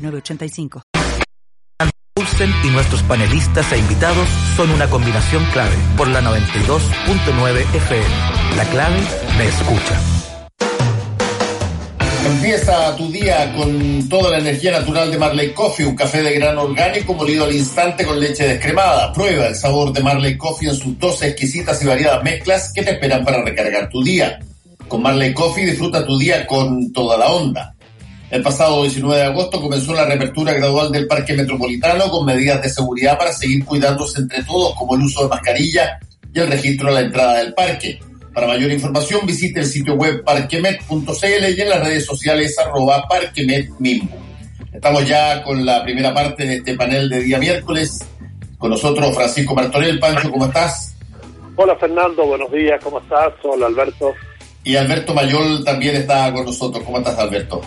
985. 0.00 0.82
Olsen 2.18 2.52
y 2.64 2.68
nuestros 2.68 3.02
panelistas 3.04 3.72
e 3.72 3.78
invitados 3.78 4.28
son 4.56 4.70
una 4.70 4.90
combinación 4.90 5.44
clave 5.52 5.76
por 5.96 6.08
la 6.08 6.20
92.9 6.20 7.60
FM. 7.74 8.06
La 8.56 8.64
clave 8.64 9.00
me 9.38 9.46
escucha. 9.46 10.00
Empieza 12.26 12.94
tu 12.96 13.10
día 13.10 13.52
con 13.54 14.08
toda 14.08 14.32
la 14.32 14.38
energía 14.38 14.72
natural 14.72 15.10
de 15.10 15.16
Marley 15.16 15.52
Coffee, 15.54 15.86
un 15.86 15.96
café 15.96 16.22
de 16.22 16.34
grano 16.34 16.62
orgánico 16.62 17.14
molido 17.14 17.46
al 17.46 17.54
instante 17.54 18.04
con 18.04 18.20
leche 18.20 18.46
descremada. 18.46 19.12
Prueba 19.12 19.46
el 19.46 19.54
sabor 19.54 19.92
de 19.92 20.02
Marley 20.02 20.36
Coffee 20.36 20.68
en 20.68 20.74
sus 20.74 20.98
12 20.98 21.28
exquisitas 21.28 21.82
y 21.82 21.86
variadas 21.86 22.22
mezclas 22.22 22.72
que 22.74 22.82
te 22.82 22.90
esperan 22.92 23.24
para 23.24 23.42
recargar 23.42 23.88
tu 23.88 24.02
día. 24.02 24.38
Con 24.86 25.02
Marley 25.02 25.32
Coffee 25.32 25.64
disfruta 25.64 26.04
tu 26.04 26.18
día 26.18 26.46
con 26.46 26.92
toda 26.92 27.16
la 27.16 27.30
onda. 27.32 27.74
El 28.30 28.42
pasado 28.42 28.82
19 28.82 29.16
de 29.16 29.26
agosto 29.26 29.60
comenzó 29.60 29.92
la 29.92 30.04
reapertura 30.04 30.52
gradual 30.52 30.92
del 30.92 31.08
Parque 31.08 31.34
Metropolitano 31.34 32.08
con 32.08 32.24
medidas 32.24 32.62
de 32.62 32.68
seguridad 32.68 33.18
para 33.18 33.32
seguir 33.32 33.64
cuidándose 33.64 34.20
entre 34.20 34.44
todos, 34.44 34.76
como 34.76 34.94
el 34.94 35.02
uso 35.02 35.24
de 35.24 35.30
mascarilla 35.30 35.98
y 36.32 36.38
el 36.38 36.48
registro 36.48 36.88
a 36.88 36.92
la 36.92 37.00
entrada 37.00 37.38
del 37.38 37.54
parque. 37.54 37.98
Para 38.32 38.46
mayor 38.46 38.70
información 38.70 39.26
visite 39.26 39.58
el 39.58 39.66
sitio 39.66 39.94
web 39.94 40.22
parquemet.cl 40.22 41.24
y 41.24 41.60
en 41.60 41.68
las 41.68 41.80
redes 41.80 42.06
sociales 42.06 42.56
arroba 42.56 43.08
parquemetmimbo. 43.08 44.16
Estamos 44.72 45.08
ya 45.08 45.42
con 45.42 45.66
la 45.66 45.82
primera 45.82 46.14
parte 46.14 46.46
de 46.46 46.54
este 46.56 46.76
panel 46.76 47.08
de 47.08 47.22
día 47.24 47.38
miércoles. 47.38 47.98
Con 48.58 48.70
nosotros 48.70 49.12
Francisco 49.12 49.56
Martorell. 49.56 49.98
Pancho, 49.98 50.30
¿cómo 50.30 50.46
estás? 50.46 50.94
Hola 51.56 51.74
Fernando, 51.76 52.24
buenos 52.24 52.52
días, 52.52 52.78
¿cómo 52.82 53.00
estás? 53.00 53.32
Hola 53.42 53.66
Alberto. 53.66 54.14
Y 54.62 54.76
Alberto 54.76 55.14
Mayol 55.14 55.64
también 55.64 55.96
está 55.96 56.32
con 56.32 56.44
nosotros. 56.44 56.84
¿Cómo 56.84 56.98
estás 56.98 57.18
Alberto? 57.18 57.60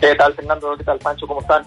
¿Qué 0.00 0.14
tal, 0.14 0.34
Fernando? 0.34 0.76
¿Qué 0.76 0.84
tal, 0.84 0.98
Pancho? 0.98 1.26
¿Cómo 1.26 1.40
están? 1.40 1.62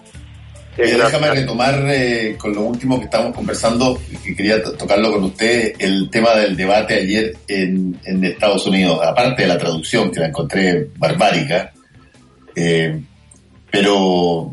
Eh, 0.76 0.96
déjame 0.96 1.30
retomar 1.30 1.84
eh, 1.88 2.36
con 2.36 2.52
lo 2.52 2.62
último 2.62 2.98
que 2.98 3.04
estábamos 3.04 3.36
conversando, 3.36 3.96
que 4.24 4.34
quería 4.34 4.60
tocarlo 4.60 5.12
con 5.12 5.24
usted, 5.24 5.74
el 5.78 6.10
tema 6.10 6.34
del 6.34 6.56
debate 6.56 6.94
ayer 6.94 7.36
en, 7.46 7.96
en 8.04 8.24
Estados 8.24 8.66
Unidos, 8.66 8.98
aparte 9.04 9.42
de 9.42 9.48
la 9.48 9.58
traducción 9.58 10.10
que 10.10 10.18
la 10.18 10.26
encontré 10.26 10.88
barbárica, 10.96 11.72
eh, 12.56 13.00
pero 13.70 14.52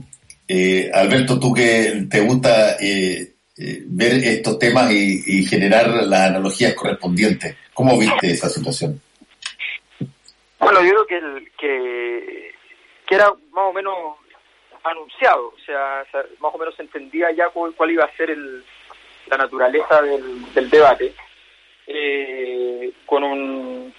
Alberto, 0.93 1.39
tú 1.39 1.53
que 1.53 2.05
te 2.07 2.19
gusta 2.19 2.77
ver 2.77 4.13
estos 4.23 4.59
temas 4.59 4.91
y, 4.91 5.23
y, 5.25 5.45
generar 5.45 5.87
las 6.03 6.29
analogías 6.29 6.73
correspondientes, 6.75 7.55
¿cómo 7.73 7.97
viste 7.97 8.31
esa 8.31 8.49
situación? 8.49 9.01
Bueno, 10.59 10.83
yo 10.83 10.89
creo 10.89 11.05
que, 11.07 11.17
el, 11.17 11.51
que 11.59 12.50
que 13.11 13.15
era 13.15 13.29
más 13.51 13.65
o 13.65 13.73
menos 13.73 13.93
anunciado, 14.85 15.47
o 15.47 15.59
sea, 15.65 16.05
más 16.39 16.55
o 16.55 16.57
menos 16.57 16.73
se 16.75 16.83
entendía 16.83 17.29
ya 17.31 17.49
cuál, 17.49 17.91
iba 17.91 18.05
a 18.05 18.15
ser 18.15 18.31
el, 18.31 18.63
la 19.27 19.35
naturaleza 19.35 20.01
del, 20.01 20.69
debate, 20.69 21.13
eh, 21.87 22.89
con 23.05 23.21
un 23.25 23.93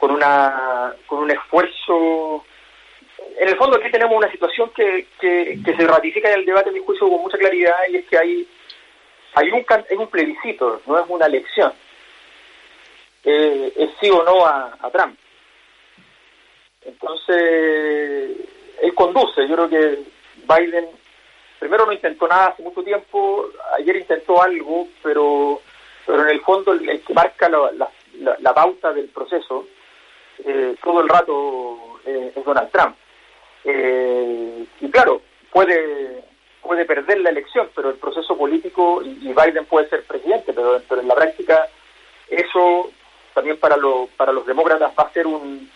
con 0.00 0.10
una 0.10 0.92
con 1.06 1.20
un 1.20 1.30
esfuerzo 1.30 2.44
en 3.38 3.48
el 3.48 3.56
fondo 3.56 3.76
aquí 3.76 3.88
tenemos 3.88 4.16
una 4.16 4.32
situación 4.32 4.70
que, 4.70 5.06
que, 5.20 5.62
se 5.64 5.86
ratifica 5.86 6.32
en 6.32 6.40
el 6.40 6.44
debate, 6.44 6.70
en 6.70 6.74
mi 6.74 6.80
juicio, 6.80 7.08
con 7.08 7.22
mucha 7.22 7.38
claridad, 7.38 7.76
y 7.88 7.98
es 7.98 8.08
que 8.08 8.18
hay, 8.18 8.48
hay 9.34 9.50
un, 9.52 9.64
es 9.88 9.96
un 9.96 10.08
plebiscito, 10.08 10.82
no 10.86 10.98
es 10.98 11.04
una 11.08 11.26
elección. 11.26 11.72
Eh, 13.22 13.72
es 13.76 13.90
sí 14.00 14.10
o 14.10 14.24
no 14.24 14.44
a 14.44 14.90
Trump. 14.92 15.19
Entonces, 16.84 18.36
él 18.82 18.94
conduce. 18.94 19.46
Yo 19.46 19.54
creo 19.54 19.68
que 19.68 19.98
Biden 20.48 20.88
primero 21.60 21.86
no 21.86 21.92
intentó 21.92 22.26
nada 22.26 22.46
hace 22.46 22.62
mucho 22.62 22.82
tiempo, 22.82 23.46
ayer 23.78 23.96
intentó 23.96 24.42
algo, 24.42 24.88
pero, 25.02 25.60
pero 26.06 26.22
en 26.22 26.30
el 26.30 26.40
fondo 26.40 26.72
el, 26.72 27.02
que 27.02 27.14
marca 27.14 27.48
la, 27.48 27.90
la, 28.38 28.54
pauta 28.54 28.92
del 28.92 29.08
proceso 29.08 29.66
eh, 30.44 30.74
todo 30.82 31.02
el 31.02 31.08
rato 31.08 32.00
eh, 32.06 32.32
es 32.34 32.44
Donald 32.44 32.70
Trump. 32.70 32.96
Eh, 33.64 34.64
y 34.80 34.90
claro, 34.90 35.20
puede 35.52 36.24
puede 36.62 36.84
perder 36.84 37.20
la 37.20 37.30
elección, 37.30 37.68
pero 37.74 37.90
el 37.90 37.96
proceso 37.96 38.36
político 38.36 39.02
y, 39.02 39.32
Biden 39.32 39.64
puede 39.66 39.88
ser 39.88 40.04
presidente, 40.04 40.52
pero, 40.52 40.80
pero 40.88 41.00
en 41.00 41.08
la 41.08 41.14
práctica 41.14 41.68
eso 42.28 42.90
también 43.34 43.58
para, 43.58 43.76
lo, 43.76 44.08
para 44.16 44.32
los 44.32 44.46
demócratas 44.46 44.92
va 44.98 45.04
a 45.04 45.12
ser 45.12 45.26
un, 45.26 45.70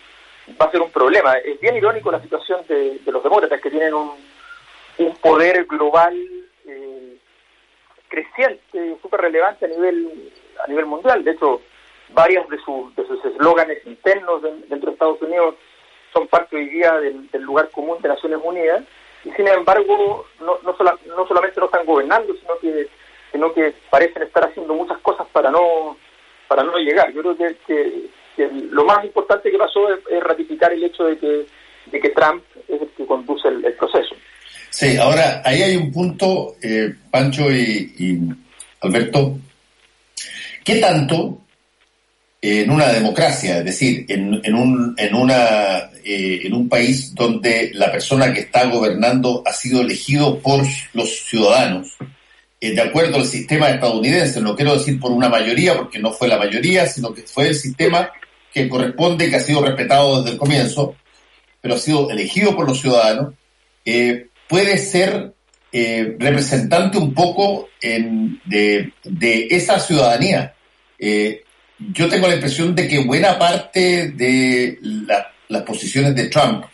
va 0.60 0.66
a 0.66 0.70
ser 0.70 0.80
un 0.80 0.90
problema. 0.90 1.34
Es 1.38 1.60
bien 1.60 1.76
irónico 1.76 2.10
la 2.10 2.20
situación 2.20 2.60
de, 2.68 3.00
los 3.06 3.22
demócratas 3.22 3.60
que 3.60 3.70
tienen 3.70 3.94
un, 3.94 4.12
un 4.98 5.16
poder 5.16 5.64
global 5.66 6.16
eh, 6.66 7.16
creciente, 8.08 8.96
súper 9.00 9.20
relevante 9.20 9.64
a 9.64 9.68
nivel 9.68 10.32
a 10.62 10.68
nivel 10.68 10.86
mundial. 10.86 11.24
De 11.24 11.32
hecho, 11.32 11.60
varios 12.10 12.48
de, 12.48 12.58
sus 12.58 12.94
de 12.96 13.06
sus 13.06 13.24
eslóganes 13.24 13.84
internos 13.86 14.42
dentro 14.42 14.90
de 14.90 14.92
Estados 14.92 15.20
Unidos 15.22 15.54
son 16.12 16.28
parte 16.28 16.56
hoy 16.56 16.68
día 16.68 16.92
del, 17.00 17.28
lugar 17.42 17.70
común 17.70 18.00
de 18.00 18.08
Naciones 18.08 18.38
Unidas 18.42 18.84
y 19.24 19.30
sin 19.32 19.48
embargo 19.48 20.26
no, 20.40 20.58
no, 20.62 20.76
no 21.06 21.26
solamente 21.26 21.58
no 21.58 21.66
están 21.66 21.86
gobernando, 21.86 22.34
sino 22.34 22.58
que 22.60 22.88
sino 23.32 23.52
que 23.52 23.74
parecen 23.90 24.22
estar 24.22 24.44
haciendo 24.44 24.74
muchas 24.74 24.98
cosas 24.98 25.26
para 25.32 25.50
no 25.50 25.96
para 26.46 26.62
no 26.62 26.76
llegar. 26.78 27.12
Yo 27.12 27.22
creo 27.22 27.36
que 27.36 28.06
lo 28.70 28.84
más 28.84 29.04
importante 29.04 29.50
que 29.50 29.58
pasó 29.58 29.80
es, 29.92 30.22
ratificar 30.22 30.72
el 30.72 30.84
hecho 30.84 31.04
de 31.04 31.18
que, 31.18 31.46
de 31.90 32.00
que 32.00 32.10
Trump 32.10 32.42
es 32.68 32.80
el 32.80 32.88
que 32.96 33.06
conduce 33.06 33.48
el, 33.48 33.72
proceso. 33.74 34.14
Sí, 34.70 34.96
ahora 34.96 35.42
ahí 35.44 35.62
hay 35.62 35.76
un 35.76 35.92
punto, 35.92 36.56
eh, 36.62 36.92
Pancho 37.10 37.50
y, 37.50 38.18
Alberto, 38.80 39.38
¿qué 40.64 40.76
tanto 40.76 41.38
en 42.40 42.70
una 42.70 42.92
democracia, 42.92 43.58
es 43.58 43.64
decir, 43.64 44.04
en, 44.08 44.38
en, 44.44 44.54
un, 44.54 44.94
en, 44.98 45.14
una, 45.14 45.90
eh, 46.04 46.40
en 46.44 46.52
un 46.52 46.68
país 46.68 47.14
donde 47.14 47.70
la 47.72 47.90
persona 47.90 48.34
que 48.34 48.40
está 48.40 48.66
gobernando 48.66 49.42
ha 49.46 49.52
sido 49.52 49.80
elegido 49.80 50.38
por 50.40 50.62
los 50.92 51.24
ciudadanos, 51.24 51.96
eh, 52.60 52.74
de 52.74 52.80
acuerdo 52.82 53.16
al 53.16 53.24
sistema 53.24 53.70
estadounidense, 53.70 54.40
no 54.42 54.54
quiero 54.54 54.74
decir 54.74 55.00
por 55.00 55.10
una 55.10 55.30
mayoría, 55.30 55.74
porque 55.74 55.98
no 55.98 56.12
fue 56.12 56.28
la 56.28 56.38
mayoría, 56.38 56.86
sino 56.86 57.14
que 57.14 57.22
fue 57.22 57.48
el 57.48 57.54
sistema 57.54 58.10
que 58.54 58.68
corresponde, 58.68 59.28
que 59.28 59.36
ha 59.36 59.40
sido 59.40 59.62
respetado 59.62 60.18
desde 60.18 60.34
el 60.34 60.38
comienzo, 60.38 60.94
pero 61.60 61.74
ha 61.74 61.78
sido 61.78 62.08
elegido 62.08 62.54
por 62.54 62.68
los 62.68 62.80
ciudadanos, 62.80 63.34
eh, 63.84 64.28
puede 64.48 64.78
ser 64.78 65.34
eh, 65.72 66.14
representante 66.20 66.96
un 66.96 67.12
poco 67.12 67.68
de, 67.82 68.92
esa 69.50 69.80
ciudadanía. 69.80 70.54
Eh, 70.96 71.42
yo 71.92 72.08
tengo 72.08 72.28
la 72.28 72.34
impresión 72.34 72.76
de 72.76 72.86
que 72.86 73.04
buena 73.04 73.36
parte 73.36 74.12
de 74.12 74.78
las 75.48 75.62
posiciones 75.62 76.14
de 76.14 76.28
Trump, 76.28 76.64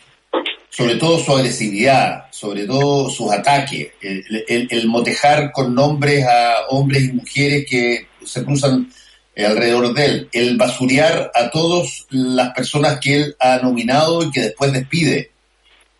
sobre 0.69 0.95
todo 0.95 1.17
su 1.17 1.35
agresividad, 1.35 2.25
sobre 2.29 2.67
todo 2.67 3.09
sus 3.09 3.31
ataques, 3.31 3.93
el, 3.99 4.87
motejar 4.87 5.51
con 5.51 5.73
nombres 5.73 6.23
a 6.25 6.67
hombres 6.69 7.05
y 7.05 7.13
mujeres 7.13 7.65
que 7.67 8.07
se 8.23 8.45
cruzan 8.45 8.87
alrededor 9.35 9.93
de 9.93 10.05
él, 10.05 10.29
el 10.33 10.57
basurear 10.57 11.31
a 11.33 11.49
todas 11.49 12.05
las 12.09 12.53
personas 12.53 12.99
que 12.99 13.15
él 13.15 13.35
ha 13.39 13.57
nominado 13.57 14.23
y 14.23 14.31
que 14.31 14.41
después 14.41 14.73
despide. 14.73 15.31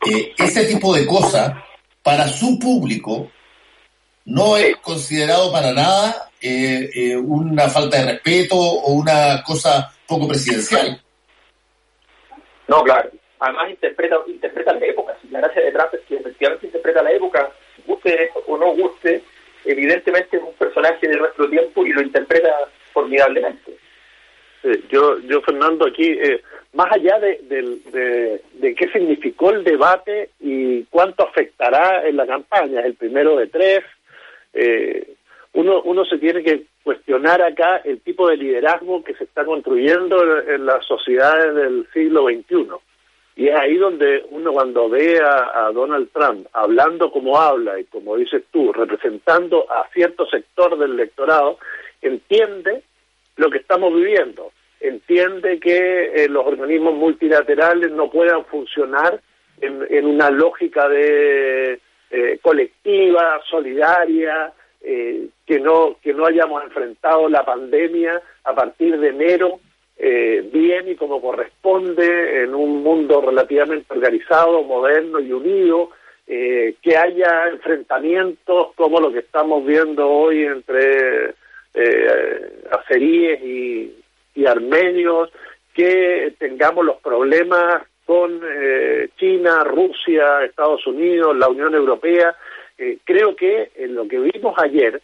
Eh, 0.06 0.34
ese 0.38 0.66
tipo 0.66 0.94
de 0.96 1.06
cosas, 1.06 1.54
para 2.04 2.28
su 2.28 2.60
público, 2.60 3.32
no 4.26 4.58
es 4.58 4.76
considerado 4.78 5.52
para 5.52 5.72
nada 5.72 6.30
eh, 6.42 7.16
una 7.16 7.70
falta 7.70 7.98
de 7.98 8.14
respeto 8.14 8.56
o 8.56 8.94
una 8.94 9.44
cosa 9.44 9.94
poco 10.08 10.28
presidencial. 10.28 11.02
No, 12.68 12.84
claro. 12.84 13.10
Además 13.40 13.72
interpreta, 13.72 14.18
interpreta 14.28 14.74
la 14.74 14.86
época. 14.86 15.18
La 15.32 15.40
gracia 15.40 15.62
de 15.64 15.72
Trump 15.72 15.94
es 15.94 16.02
que 16.08 16.16
efectivamente 16.16 16.68
interpreta 16.68 17.02
la 17.02 17.12
época, 17.12 17.52
guste 17.88 18.30
o 18.48 18.58
no 18.58 18.74
guste, 18.76 19.24
evidentemente 19.66 20.38
es 20.38 20.44
un 20.44 20.54
personaje 20.54 21.08
de 21.08 21.18
nuestro 21.18 21.50
tiempo 21.50 21.86
y 21.86 21.90
lo 21.90 22.02
interpreta 22.02 22.50
formidablemente. 22.94 23.78
yo, 24.90 25.20
yo, 25.20 25.42
Fernando, 25.42 25.88
aquí, 25.88 26.06
eh, 26.12 26.42
más 26.74 26.92
allá 26.92 27.20
de, 27.20 27.40
de, 27.44 28.42
de, 28.54 28.76
qué 28.76 28.88
significó 28.90 29.52
el 29.52 29.64
debate 29.64 30.30
y, 30.40 30.84
cuánto 30.86 31.28
afectará 31.28 32.08
en 32.08 32.18
la 32.18 32.26
campaña, 32.26 32.82
el 32.82 32.96
primero 32.96 33.36
de 33.38 33.48
tres. 33.48 33.84
Eh, 34.54 35.16
uno, 35.54 35.82
uno 35.84 36.06
se 36.06 36.18
tiene 36.18 36.44
que 36.44 36.64
cuestionar 36.84 37.42
acá 37.42 37.82
el 37.84 38.00
tipo 38.02 38.28
de 38.30 38.38
liderazgo 38.38 39.04
que 39.04 39.14
se 39.16 39.26
está 39.26 39.44
construyendo 39.44 40.42
en, 40.42 40.66
las 40.66 40.86
sociedades 40.86 41.54
del 41.56 41.88
siglo 41.94 42.26
XXI. 42.28 42.68
Y 43.36 43.48
es 43.48 43.56
ahí 43.56 43.78
donde 43.78 44.26
uno 44.30 44.52
cuando 44.52 44.90
ve 44.90 45.20
a, 45.20 45.68
a, 45.68 45.72
Donald 45.72 46.10
Trump 46.14 46.48
hablando 46.54 47.12
como 47.12 47.40
habla 47.40 47.80
y 47.80 47.86
como 47.86 48.16
dices 48.16 48.44
tú, 48.52 48.72
representando 48.72 49.70
a 49.70 49.88
cierto 49.94 50.26
sector 50.28 50.78
del 50.78 50.92
electorado, 50.92 51.58
entiende 52.02 52.84
lo 53.38 53.50
que 53.50 53.60
estamos 53.60 53.94
viviendo, 53.94 54.52
entiende 54.80 55.60
que 55.60 56.12
eh, 56.14 56.30
los 56.30 56.46
organismos 56.46 56.96
multilaterales 56.96 57.92
no 57.92 58.10
puedan 58.10 58.46
funcionar 58.46 59.22
en, 59.60 59.86
en 59.90 60.06
una 60.06 60.30
lógica 60.30 60.90
de 60.90 61.80
eh, 62.10 62.40
colectiva, 62.42 63.40
solidaria, 63.50 64.52
eh, 64.82 65.28
que 65.46 65.60
no 65.60 65.98
que 66.02 66.14
no 66.14 66.26
hayamos 66.26 66.64
enfrentado 66.64 67.30
la 67.30 67.46
pandemia 67.46 68.20
a 68.44 68.56
partir 68.56 69.00
de 69.00 69.10
enero 69.10 69.60
eh, 70.04 70.50
bien 70.52 70.90
y 70.90 70.96
como 70.96 71.22
corresponde 71.22 72.44
en 72.44 72.56
un 72.56 72.82
mundo 72.82 73.22
relativamente 73.22 73.94
organizado, 73.94 74.64
moderno 74.64 75.20
y 75.20 75.32
unido, 75.32 75.92
eh, 76.26 76.74
que 76.82 76.98
haya 76.98 77.50
enfrentamientos 77.50 78.74
como 78.76 79.00
lo 79.00 79.12
que 79.12 79.20
estamos 79.20 79.64
viendo 79.64 80.10
hoy 80.10 80.46
entre 80.46 81.36
eh, 81.74 82.64
azeríes 82.72 83.42
y, 83.44 83.98
armenios, 84.46 85.30
que 85.72 86.34
tengamos 86.40 86.84
los 86.84 86.98
problemas 86.98 87.84
con 88.06 88.42
eh, 88.44 89.10
China, 89.18 89.64
Rusia, 89.64 90.44
Estados 90.44 90.86
Unidos, 90.88 91.38
la 91.38 91.48
Unión 91.48 91.76
Europea, 91.76 92.36
eh, 92.82 92.98
creo 93.04 93.36
que 93.36 93.70
en 93.76 93.94
lo 93.94 94.08
que 94.08 94.18
vimos 94.18 94.56
ayer, 94.58 95.00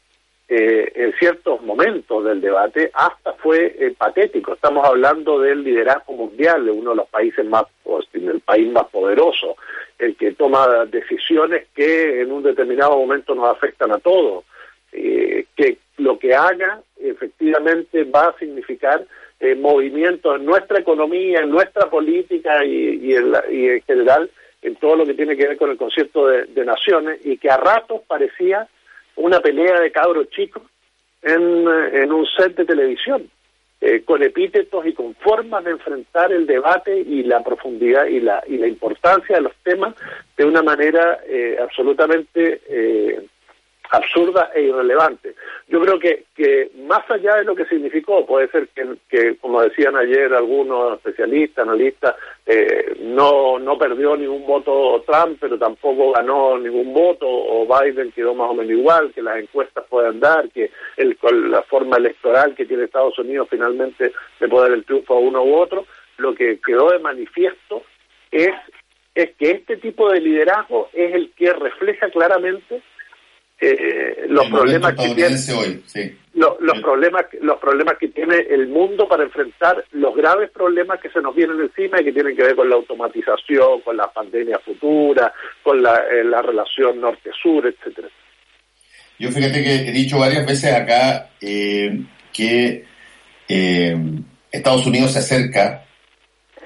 eh, 0.50 0.92
en 0.96 1.14
ciertos 1.20 1.62
momentos 1.62 2.26
del 2.26 2.42
debate, 2.42 2.90
hasta 2.92 3.34
fue 3.34 3.76
eh, 3.80 3.94
patético. 3.96 4.54
Estamos 4.54 4.84
hablando 4.84 5.40
del 5.40 5.64
liderazgo 5.64 6.14
mundial 6.14 6.66
de 6.66 6.72
uno 6.72 6.92
de 6.92 6.96
los 6.96 7.10
países 7.10 7.46
más, 7.46 7.66
el 8.14 8.40
país 8.40 8.72
más 8.72 8.86
poderoso, 8.86 9.58
el 10.00 10.16
que 10.16 10.32
toma 10.32 10.86
decisiones 10.86 11.68
que 11.76 12.22
en 12.22 12.32
un 12.32 12.42
determinado 12.42 12.98
momento 12.98 13.36
nos 13.36 13.56
afectan 13.56 13.92
a 13.92 14.00
todos. 14.00 14.44
que 14.92 15.78
lo 15.98 16.18
que 16.20 16.34
haga 16.34 16.82
efectivamente 17.00 18.04
va 18.04 18.28
a 18.28 18.38
significar 18.38 19.06
movimiento 19.58 20.36
en 20.36 20.46
nuestra 20.46 20.80
economía, 20.80 21.42
en 21.42 21.52
nuestra 21.52 21.88
política 21.92 22.66
y, 22.66 23.14
en, 23.14 23.34
y 23.52 23.68
en 23.68 23.82
general 23.84 24.32
en 24.62 24.76
todo 24.76 24.96
lo 24.96 25.06
que 25.06 25.14
tiene 25.14 25.36
que 25.36 25.48
ver 25.48 25.58
con 25.58 25.70
el 25.70 25.78
concierto 25.78 26.28
de, 26.28 26.66
naciones 26.66 27.20
y 27.24 27.38
que 27.38 27.50
a 27.50 27.58
ratos 27.58 28.02
parecía 28.08 28.68
una 29.16 29.40
pelea 29.40 29.80
de 29.80 29.92
cabros 29.92 30.30
chicos 30.30 30.64
en, 31.22 31.68
en 31.94 32.12
un 32.12 32.26
set 32.38 32.56
de 32.56 32.66
televisión, 32.66 33.30
eh, 33.82 34.04
con 34.04 34.22
epítetos 34.24 34.86
y 34.86 34.94
con 34.94 35.16
formas 35.16 35.64
de 35.64 35.72
enfrentar 35.72 36.32
el 36.32 36.46
debate 36.46 37.00
y 37.00 37.24
la 37.24 37.44
profundidad 37.44 38.06
y 38.08 38.20
la, 38.20 38.44
y 38.48 38.58
la 38.58 38.68
importancia 38.68 39.38
de 39.38 39.44
los 39.44 39.56
temas 39.64 39.96
de 40.36 40.46
una 40.46 40.62
manera 40.62 41.20
eh, 41.28 41.58
absolutamente 41.62 42.62
eh, 42.68 43.26
absurda 43.92 44.52
e 44.54 44.64
irrelevante. 44.64 45.36
Yo 45.68 45.82
creo 45.82 46.00
que, 46.00 46.26
que 46.36 46.72
más 46.88 47.10
allá 47.10 47.36
de 47.36 47.44
lo 47.44 47.56
que 47.56 47.66
significó, 47.66 48.26
puede 48.26 48.48
ser 48.50 48.70
que, 49.10 49.36
como 49.38 49.62
decían 49.62 49.96
ayer 49.96 50.34
algunos 50.34 50.98
especialistas, 50.98 51.68
analistas, 51.68 52.16
eh, 52.46 52.96
no, 53.02 53.60
no 53.60 53.78
perdió 53.78 54.16
ningún 54.16 54.46
voto 54.46 55.04
Trump, 55.06 55.38
pero 55.40 55.58
tampoco 55.58 56.12
ganó 56.12 56.58
ningún 56.58 56.94
voto, 56.94 57.28
o 57.28 57.68
Biden 57.68 58.12
quedó 58.12 58.34
más 58.34 58.50
o 58.50 58.54
menos 58.54 58.72
igual, 58.72 59.12
que 59.14 59.22
las 59.22 59.40
encuestas 59.40 59.86
pueden 59.90 60.20
dar, 60.20 60.50
que 60.50 60.72
el, 60.98 61.18
con 61.18 61.52
la 61.52 61.62
forma 61.64 61.98
electoral 61.98 62.56
que 62.56 62.66
tiene 62.66 62.86
Estados 62.86 63.18
Unidos 63.20 63.48
finalmente 63.50 64.14
de 64.40 64.48
poder 64.48 64.74
el 64.74 64.86
triunfo 64.86 65.16
a 65.16 65.20
uno 65.20 65.44
u 65.44 65.56
otro, 65.56 65.86
lo 66.18 66.34
que 66.34 66.60
quedó 66.66 66.92
de 66.92 67.00
manifiesto 67.00 67.84
es, 68.32 68.54
es 69.16 69.36
que 69.36 69.52
este 69.52 69.78
tipo 69.78 70.10
de 70.10 70.22
liderazgo 70.22 70.90
es 70.94 71.14
el 71.14 71.32
que 71.32 71.54
refleja 71.54 72.10
claramente 72.10 72.82
eh, 73.60 74.26
los 74.30 74.48
problemas 74.50 74.94
que 74.94 75.16
tiene 75.16 75.36
hoy, 75.56 75.84
sí. 75.88 76.16
los 76.34 76.80
problemas 76.80 77.26
los 77.42 77.58
problemas 77.60 77.98
que 77.98 78.10
tiene 78.10 78.36
el 78.50 78.68
mundo 78.68 79.08
para 79.08 79.24
enfrentar 79.24 79.84
los 79.94 80.16
graves 80.16 80.52
problemas 80.52 81.00
que 81.00 81.10
se 81.10 81.22
nos 81.22 81.36
vienen 81.36 81.60
encima 81.62 82.00
y 82.00 82.06
que 82.06 82.12
tienen 82.12 82.36
que 82.36 82.44
ver 82.44 82.56
con 82.56 82.70
la 82.70 82.76
automatización, 82.76 83.82
con 83.82 83.98
la 83.98 84.12
pandemia 84.12 84.60
futura, 84.60 85.34
con 85.64 85.82
la, 85.82 85.96
eh, 86.12 86.24
la 86.24 86.44
relación 86.44 87.02
norte-sur, 87.02 87.66
etcétera. 87.66 88.10
Yo 89.18 89.32
fíjate 89.32 89.64
que 89.64 89.76
he 89.90 89.92
dicho 89.92 90.20
varias 90.20 90.46
veces 90.46 90.74
acá 90.74 91.32
eh, 91.42 92.00
que 92.32 92.86
eh, 93.50 93.96
Estados 94.52 94.86
Unidos 94.86 95.14
se 95.14 95.20
acerca 95.20 95.87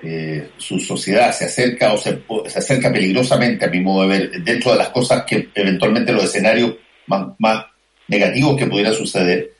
eh, 0.03 0.49
su 0.57 0.79
sociedad 0.79 1.31
se 1.31 1.45
acerca 1.45 1.93
o 1.93 1.97
se, 1.97 2.21
se, 2.47 2.59
acerca 2.59 2.91
peligrosamente, 2.91 3.65
a 3.65 3.69
mi 3.69 3.81
modo 3.81 4.07
de 4.07 4.07
ver, 4.07 4.43
dentro 4.43 4.71
de 4.71 4.77
las 4.77 4.89
cosas 4.89 5.23
que 5.25 5.49
eventualmente 5.53 6.11
los 6.11 6.25
escenarios 6.25 6.75
más, 7.07 7.27
más 7.39 7.65
negativos 8.07 8.57
que 8.57 8.67
pudieran 8.67 8.93
suceder, 8.93 9.51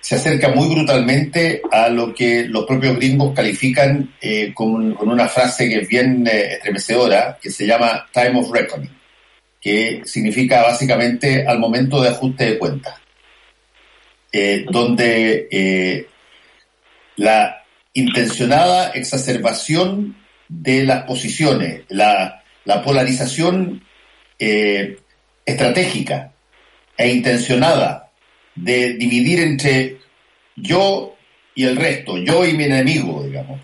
se 0.00 0.14
acerca 0.14 0.48
muy 0.48 0.74
brutalmente 0.74 1.60
a 1.70 1.88
lo 1.88 2.14
que 2.14 2.44
los 2.44 2.64
propios 2.64 2.96
gringos 2.96 3.34
califican 3.34 4.14
eh, 4.20 4.52
con, 4.54 4.94
con, 4.94 5.08
una 5.10 5.28
frase 5.28 5.68
que 5.68 5.80
es 5.80 5.88
bien 5.88 6.26
eh, 6.26 6.54
estremecedora, 6.54 7.38
que 7.40 7.50
se 7.50 7.66
llama 7.66 8.06
time 8.12 8.38
of 8.40 8.50
reckoning, 8.50 8.96
que 9.60 10.02
significa 10.04 10.62
básicamente 10.62 11.44
al 11.46 11.58
momento 11.58 12.00
de 12.00 12.08
ajuste 12.10 12.44
de 12.46 12.58
cuentas, 12.58 12.94
eh, 14.32 14.64
donde 14.70 15.48
eh, 15.50 16.06
la 17.16 17.57
intencionada 17.98 18.90
exacerbación 18.90 20.16
de 20.48 20.84
las 20.84 21.04
posiciones, 21.04 21.82
la, 21.88 22.42
la 22.64 22.82
polarización 22.82 23.82
eh, 24.38 24.98
estratégica 25.44 26.32
e 26.96 27.10
intencionada 27.10 28.10
de 28.54 28.94
dividir 28.94 29.40
entre 29.40 29.98
yo 30.56 31.16
y 31.54 31.64
el 31.64 31.76
resto, 31.76 32.18
yo 32.18 32.46
y 32.46 32.54
mi 32.54 32.64
enemigo, 32.64 33.24
digamos, 33.24 33.60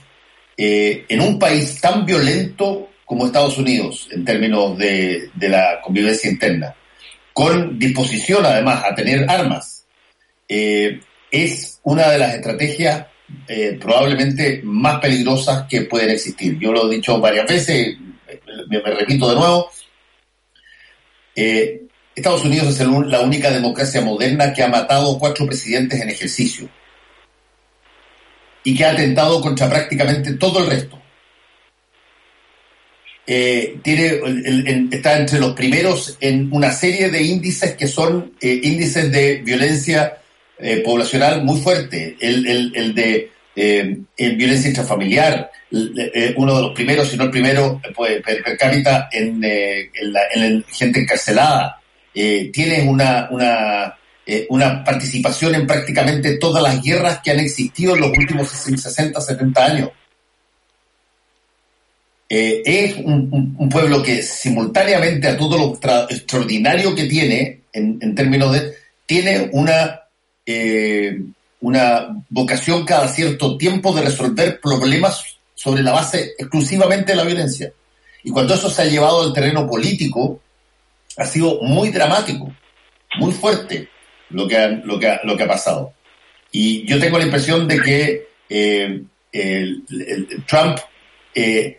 eh, 0.56 1.04
en 1.08 1.20
un 1.20 1.38
país 1.38 1.80
tan 1.80 2.04
violento 2.04 2.90
como 3.04 3.26
Estados 3.26 3.58
Unidos 3.58 4.08
en 4.10 4.24
términos 4.24 4.76
de, 4.78 5.30
de, 5.34 5.48
la 5.48 5.80
convivencia 5.82 6.30
interna, 6.30 6.74
con 7.32 7.78
disposición 7.78 8.46
además 8.46 8.84
a 8.84 8.94
tener 8.94 9.28
armas, 9.28 9.84
eh, 10.48 11.00
es 11.30 11.80
una 11.82 12.08
de 12.10 12.18
las 12.18 12.34
estrategias 12.34 13.06
eh, 13.48 13.78
probablemente 13.80 14.60
más 14.64 15.00
peligrosas 15.00 15.66
que 15.68 15.82
pueden 15.82 16.10
existir. 16.10 16.58
Yo 16.58 16.72
lo 16.72 16.90
he 16.90 16.96
dicho 16.96 17.20
varias 17.20 17.46
veces, 17.46 17.96
me, 18.68 18.80
repito 18.80 19.28
de 19.28 19.34
nuevo. 19.36 19.70
Eh, 21.36 21.82
Estados 22.14 22.44
Unidos 22.44 22.80
es 22.80 22.86
la 22.86 23.20
única 23.20 23.50
democracia 23.50 24.00
moderna 24.00 24.52
que 24.52 24.62
ha 24.62 24.68
matado 24.68 25.18
cuatro 25.18 25.46
presidentes 25.46 26.00
en 26.00 26.10
ejercicio 26.10 26.68
y 28.62 28.76
que 28.76 28.84
ha 28.84 28.92
atentado 28.92 29.40
contra 29.40 29.68
prácticamente 29.68 30.34
todo 30.34 30.60
el 30.60 30.70
resto. 30.70 31.00
Eh, 33.26 33.78
tiene, 33.82 34.20
está 34.90 35.18
entre 35.18 35.40
los 35.40 35.54
primeros 35.54 36.16
en 36.20 36.50
una 36.52 36.70
serie 36.70 37.10
de 37.10 37.22
índices 37.22 37.74
que 37.74 37.88
son 37.88 38.34
índices 38.40 39.10
de 39.10 39.36
violencia 39.42 40.18
eh, 40.58 40.82
poblacional 40.84 41.42
muy 41.42 41.60
fuerte, 41.60 42.16
el, 42.20 42.46
el, 42.46 42.72
el 42.76 42.94
de 42.94 43.30
eh, 43.56 43.96
violencia 44.16 44.68
intrafamiliar, 44.68 45.50
eh, 45.72 46.32
uno 46.36 46.54
de 46.54 46.62
los 46.62 46.72
primeros, 46.72 47.08
si 47.08 47.16
no 47.16 47.24
el 47.24 47.30
primero, 47.30 47.80
pues, 47.94 48.22
per, 48.22 48.56
cápita 48.56 49.08
en, 49.10 49.42
en, 49.42 50.12
la, 50.12 50.20
en, 50.32 50.64
gente 50.68 51.00
encarcelada. 51.00 51.80
tiene 52.12 52.82
una, 52.88 53.28
una, 53.32 53.96
una 54.48 54.84
participación 54.84 55.56
en 55.56 55.66
prácticamente 55.66 56.36
todas 56.36 56.62
las 56.62 56.80
guerras 56.80 57.20
que 57.22 57.32
han 57.32 57.40
existido 57.40 57.96
en 57.96 58.02
los 58.02 58.16
últimos 58.16 58.48
60, 58.48 59.20
70 59.20 59.64
años. 59.64 59.90
es 62.28 62.94
un, 62.96 63.28
un, 63.32 63.56
un, 63.58 63.68
pueblo 63.68 64.02
que 64.02 64.22
simultáneamente 64.22 65.26
a 65.26 65.36
todo 65.36 65.58
lo 65.58 66.06
extraordinario 66.08 66.94
que 66.94 67.06
tiene 67.06 67.62
en, 67.72 67.98
en 68.00 68.14
términos 68.14 68.52
de 68.52 68.84
tiene 69.06 69.50
una 69.52 70.03
eh, 70.46 71.18
una 71.60 72.08
vocación 72.28 72.84
cada 72.84 73.08
cierto 73.08 73.56
tiempo 73.56 73.94
de 73.94 74.02
resolver 74.02 74.60
problemas 74.60 75.24
sobre 75.54 75.82
la 75.82 75.92
base 75.92 76.34
exclusivamente 76.38 77.12
de 77.12 77.16
la 77.16 77.24
violencia. 77.24 77.72
Y 78.22 78.30
cuando 78.30 78.54
eso 78.54 78.68
se 78.68 78.82
ha 78.82 78.86
llevado 78.86 79.22
al 79.22 79.32
terreno 79.32 79.66
político, 79.66 80.40
ha 81.16 81.24
sido 81.24 81.60
muy 81.62 81.90
dramático, 81.90 82.52
muy 83.18 83.32
fuerte 83.32 83.88
lo 84.30 84.48
que 84.48 84.56
ha, 84.58 84.68
lo 84.68 84.98
que 84.98 85.08
ha, 85.08 85.20
lo 85.24 85.36
que 85.36 85.42
ha 85.42 85.48
pasado. 85.48 85.92
Y 86.50 86.86
yo 86.86 86.98
tengo 86.98 87.18
la 87.18 87.24
impresión 87.24 87.66
de 87.66 87.80
que 87.80 88.28
eh, 89.34 89.80
Trump 90.46 90.78
eh, 91.34 91.78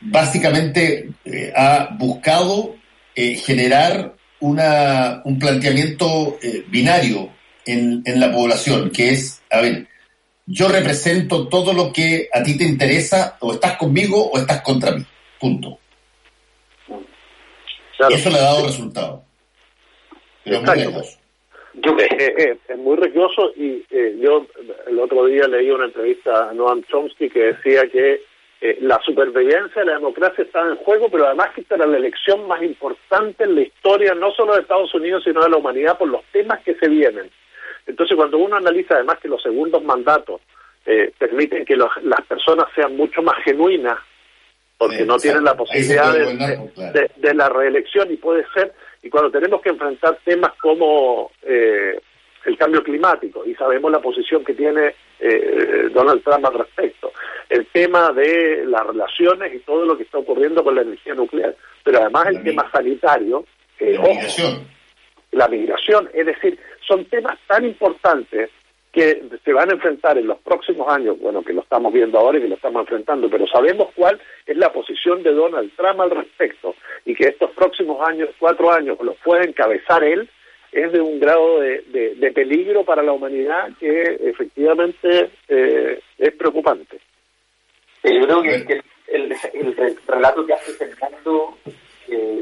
básicamente 0.00 1.10
eh, 1.24 1.52
ha 1.54 1.90
buscado 1.98 2.76
generar 3.14 4.14
una, 4.38 5.22
un 5.24 5.40
planteamiento 5.40 6.38
binario 6.68 7.32
en, 7.72 8.02
en 8.04 8.20
la 8.20 8.32
población, 8.32 8.90
que 8.90 9.10
es, 9.10 9.42
a 9.50 9.60
ver, 9.60 9.86
yo 10.46 10.68
represento 10.68 11.48
todo 11.48 11.72
lo 11.72 11.92
que 11.92 12.28
a 12.32 12.42
ti 12.42 12.56
te 12.56 12.64
interesa, 12.64 13.36
o 13.40 13.52
estás 13.52 13.76
conmigo 13.76 14.30
o 14.30 14.38
estás 14.38 14.62
contra 14.62 14.92
mí, 14.92 15.04
punto. 15.38 15.78
Eso 18.10 18.30
le 18.30 18.38
ha 18.38 18.42
dado 18.42 18.66
resultado. 18.66 19.22
Pero 20.44 20.62
muy 20.62 20.82
yo, 21.80 21.96
es 21.98 22.78
muy 22.78 22.96
riesgoso 22.96 23.52
y 23.56 23.84
yo 24.20 24.46
el 24.86 24.98
otro 24.98 25.26
día 25.26 25.46
leí 25.46 25.70
una 25.70 25.84
entrevista 25.84 26.48
a 26.48 26.54
Noam 26.54 26.82
Chomsky 26.84 27.28
que 27.28 27.52
decía 27.52 27.82
que 27.90 28.22
eh, 28.60 28.78
la 28.80 28.98
supervivencia 29.04 29.82
de 29.82 29.86
la 29.86 29.94
democracia 29.94 30.42
estaba 30.42 30.68
en 30.70 30.76
juego, 30.76 31.08
pero 31.08 31.26
además 31.26 31.50
que 31.54 31.60
esta 31.60 31.76
era 31.76 31.86
la 31.86 31.98
elección 31.98 32.48
más 32.48 32.60
importante 32.62 33.44
en 33.44 33.54
la 33.54 33.62
historia, 33.62 34.14
no 34.14 34.32
solo 34.32 34.54
de 34.54 34.62
Estados 34.62 34.92
Unidos, 34.94 35.22
sino 35.24 35.42
de 35.42 35.50
la 35.50 35.58
humanidad, 35.58 35.96
por 35.96 36.08
los 36.08 36.24
temas 36.32 36.60
que 36.64 36.74
se 36.74 36.88
vienen. 36.88 37.30
Entonces, 37.88 38.16
cuando 38.16 38.38
uno 38.38 38.56
analiza 38.56 38.94
además 38.94 39.18
que 39.18 39.28
los 39.28 39.42
segundos 39.42 39.82
mandatos 39.82 40.42
eh, 40.84 41.10
permiten 41.18 41.64
que 41.64 41.74
las 41.76 42.22
personas 42.28 42.66
sean 42.74 42.96
mucho 42.96 43.22
más 43.22 43.36
genuinas, 43.42 43.98
porque 44.76 45.04
no 45.04 45.16
tienen 45.16 45.42
la 45.42 45.56
posibilidad 45.56 46.14
de, 46.14 47.34
la 47.34 47.48
reelección 47.48 48.12
y 48.12 48.16
puede 48.16 48.44
ser, 48.54 48.72
y 49.02 49.10
cuando 49.10 49.30
tenemos 49.30 49.60
que 49.62 49.70
enfrentar 49.70 50.18
temas 50.24 50.52
como 50.60 51.32
eh, 51.42 51.98
el 52.44 52.58
cambio 52.58 52.84
climático, 52.84 53.44
y 53.44 53.54
sabemos 53.54 53.90
la 53.90 54.00
posición 54.00 54.44
que 54.44 54.54
tiene 54.54 54.94
eh, 55.18 55.88
Donald 55.92 56.22
Trump 56.22 56.44
al 56.44 56.58
respecto, 56.58 57.10
el 57.48 57.66
tema 57.66 58.12
de 58.12 58.64
las 58.66 58.86
relaciones 58.86 59.54
y 59.54 59.60
todo 59.60 59.84
lo 59.86 59.96
que 59.96 60.04
está 60.04 60.18
ocurriendo 60.18 60.62
con 60.62 60.74
la 60.74 60.82
energía 60.82 61.14
nuclear, 61.14 61.56
pero 61.82 62.00
además 62.00 62.28
el 62.28 62.44
tema 62.44 62.70
sanitario, 62.70 63.44
la 63.80 64.02
migración. 64.02 64.77
La 65.32 65.48
migración, 65.48 66.08
es 66.12 66.26
decir, 66.26 66.58
son 66.86 67.04
temas 67.06 67.38
tan 67.46 67.64
importantes 67.64 68.50
que 68.92 69.22
se 69.44 69.52
van 69.52 69.70
a 69.70 69.74
enfrentar 69.74 70.16
en 70.16 70.26
los 70.26 70.38
próximos 70.38 70.88
años, 70.88 71.18
bueno, 71.20 71.42
que 71.42 71.52
lo 71.52 71.60
estamos 71.60 71.92
viendo 71.92 72.18
ahora 72.18 72.38
y 72.38 72.42
que 72.42 72.48
lo 72.48 72.54
estamos 72.54 72.80
enfrentando, 72.80 73.28
pero 73.28 73.46
sabemos 73.46 73.88
cuál 73.94 74.18
es 74.46 74.56
la 74.56 74.72
posición 74.72 75.22
de 75.22 75.32
Donald 75.32 75.70
Trump 75.76 76.00
al 76.00 76.10
respecto 76.10 76.74
y 77.04 77.14
que 77.14 77.28
estos 77.28 77.50
próximos 77.50 78.00
años, 78.08 78.30
cuatro 78.38 78.72
años, 78.72 78.98
los 79.02 79.16
puede 79.18 79.46
encabezar 79.46 80.02
él 80.02 80.28
es 80.72 80.92
de 80.92 81.00
un 81.00 81.18
grado 81.18 81.60
de, 81.60 81.82
de, 82.16 82.32
peligro 82.32 82.84
para 82.84 83.02
la 83.02 83.12
humanidad 83.12 83.70
que 83.80 84.02
efectivamente 84.20 85.30
eh, 85.48 86.00
es 86.18 86.32
preocupante. 86.34 86.98
yo 88.04 88.26
creo 88.26 88.42
que, 88.42 88.82
el, 89.08 89.34
relato 90.06 90.44
que 90.44 90.52
hace 90.52 90.72
Fernando 90.72 91.56
eh, 92.08 92.37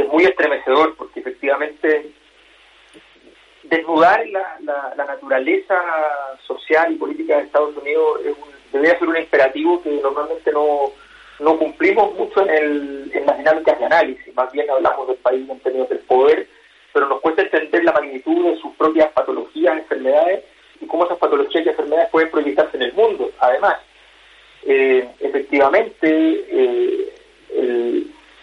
es, 0.00 0.08
muy 0.08 0.24
estremecedor 0.24 0.94
porque 0.96 1.20
efectivamente 1.20 2.10
desnudar 3.64 4.26
la, 4.28 4.58
la, 4.96 5.04
naturaleza 5.04 5.76
social 6.46 6.92
y 6.92 6.96
política 6.96 7.36
de 7.36 7.44
Estados 7.44 7.76
Unidos 7.76 8.20
es 8.24 8.36
debería 8.72 8.98
ser 8.98 9.08
un 9.08 9.16
imperativo 9.16 9.82
que 9.82 9.90
normalmente 10.02 10.52
no, 10.52 10.92
no 11.40 11.58
cumplimos 11.58 12.14
mucho 12.14 12.42
en, 12.42 12.50
el, 12.50 13.10
en 13.14 13.26
las 13.26 13.38
dinámicas 13.38 13.78
de 13.78 13.84
análisis, 13.86 14.34
más 14.34 14.52
bien 14.52 14.70
hablamos 14.70 15.08
del 15.08 15.16
país 15.16 15.48
en 15.48 15.60
términos 15.60 15.88
del 15.88 16.00
poder 16.00 16.46
pero 16.92 17.08
nos 17.08 17.20
cuesta 17.20 17.42
entender 17.42 17.84
la 17.84 17.92
magnitud 17.92 18.44
de 18.44 18.60
sus 18.60 18.74
propias 18.74 19.12
patologías, 19.12 19.78
enfermedades 19.78 20.44
y 20.80 20.86
cómo 20.86 21.04
esas 21.04 21.18
patologías 21.18 21.64
y 21.64 21.68
enfermedades 21.68 22.10
pueden 22.10 22.30
proyectarse 22.30 22.76
en 22.76 22.82
el 22.82 22.92
mundo. 22.92 23.30
Además, 23.38 23.76
eh, 24.64 25.08
efectivamente, 25.20 26.08
eh, 26.10 27.12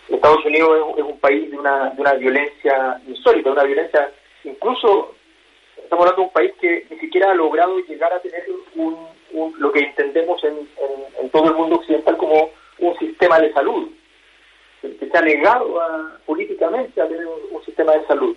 Estados 0.10 0.46
Unidos 0.46 0.96
es, 0.98 1.04
un 1.04 1.20
país 1.20 1.50
de 1.50 1.58
una, 1.58 1.90
de 1.92 2.02
una 2.02 2.14
violencia 2.14 3.02
insólita, 3.08 3.52
una 3.52 3.64
violencia 3.64 4.12
incluso, 4.44 5.16
estamos 5.78 6.06
hablando 6.06 6.22
de 6.22 6.28
un 6.28 6.34
país 6.34 6.54
que 6.62 6.86
ni 6.90 7.00
siquiera 7.00 7.32
ha 7.32 7.36
logrado 7.36 7.80
llegar 7.80 8.14
a 8.14 8.20
tener 8.20 8.46
un, 8.76 9.08
lo 9.58 9.72
que 9.72 9.80
entendemos 9.80 10.44
en, 10.44 10.68
en 11.20 11.30
todo 11.30 11.50
el 11.50 11.56
mundo 11.56 11.78
occidental 11.78 12.18
como 12.18 12.52
un 12.80 12.98
sistema 13.00 13.40
de 13.40 13.52
salud 13.54 13.90
que 14.94 15.08
se 15.10 15.18
ha 15.18 15.22
negado 15.22 15.82
políticamente 16.26 17.02
a 17.02 17.08
tener 17.08 17.26
un, 17.26 17.64
sistema 17.64 17.94
de 17.94 18.06
salud. 18.06 18.36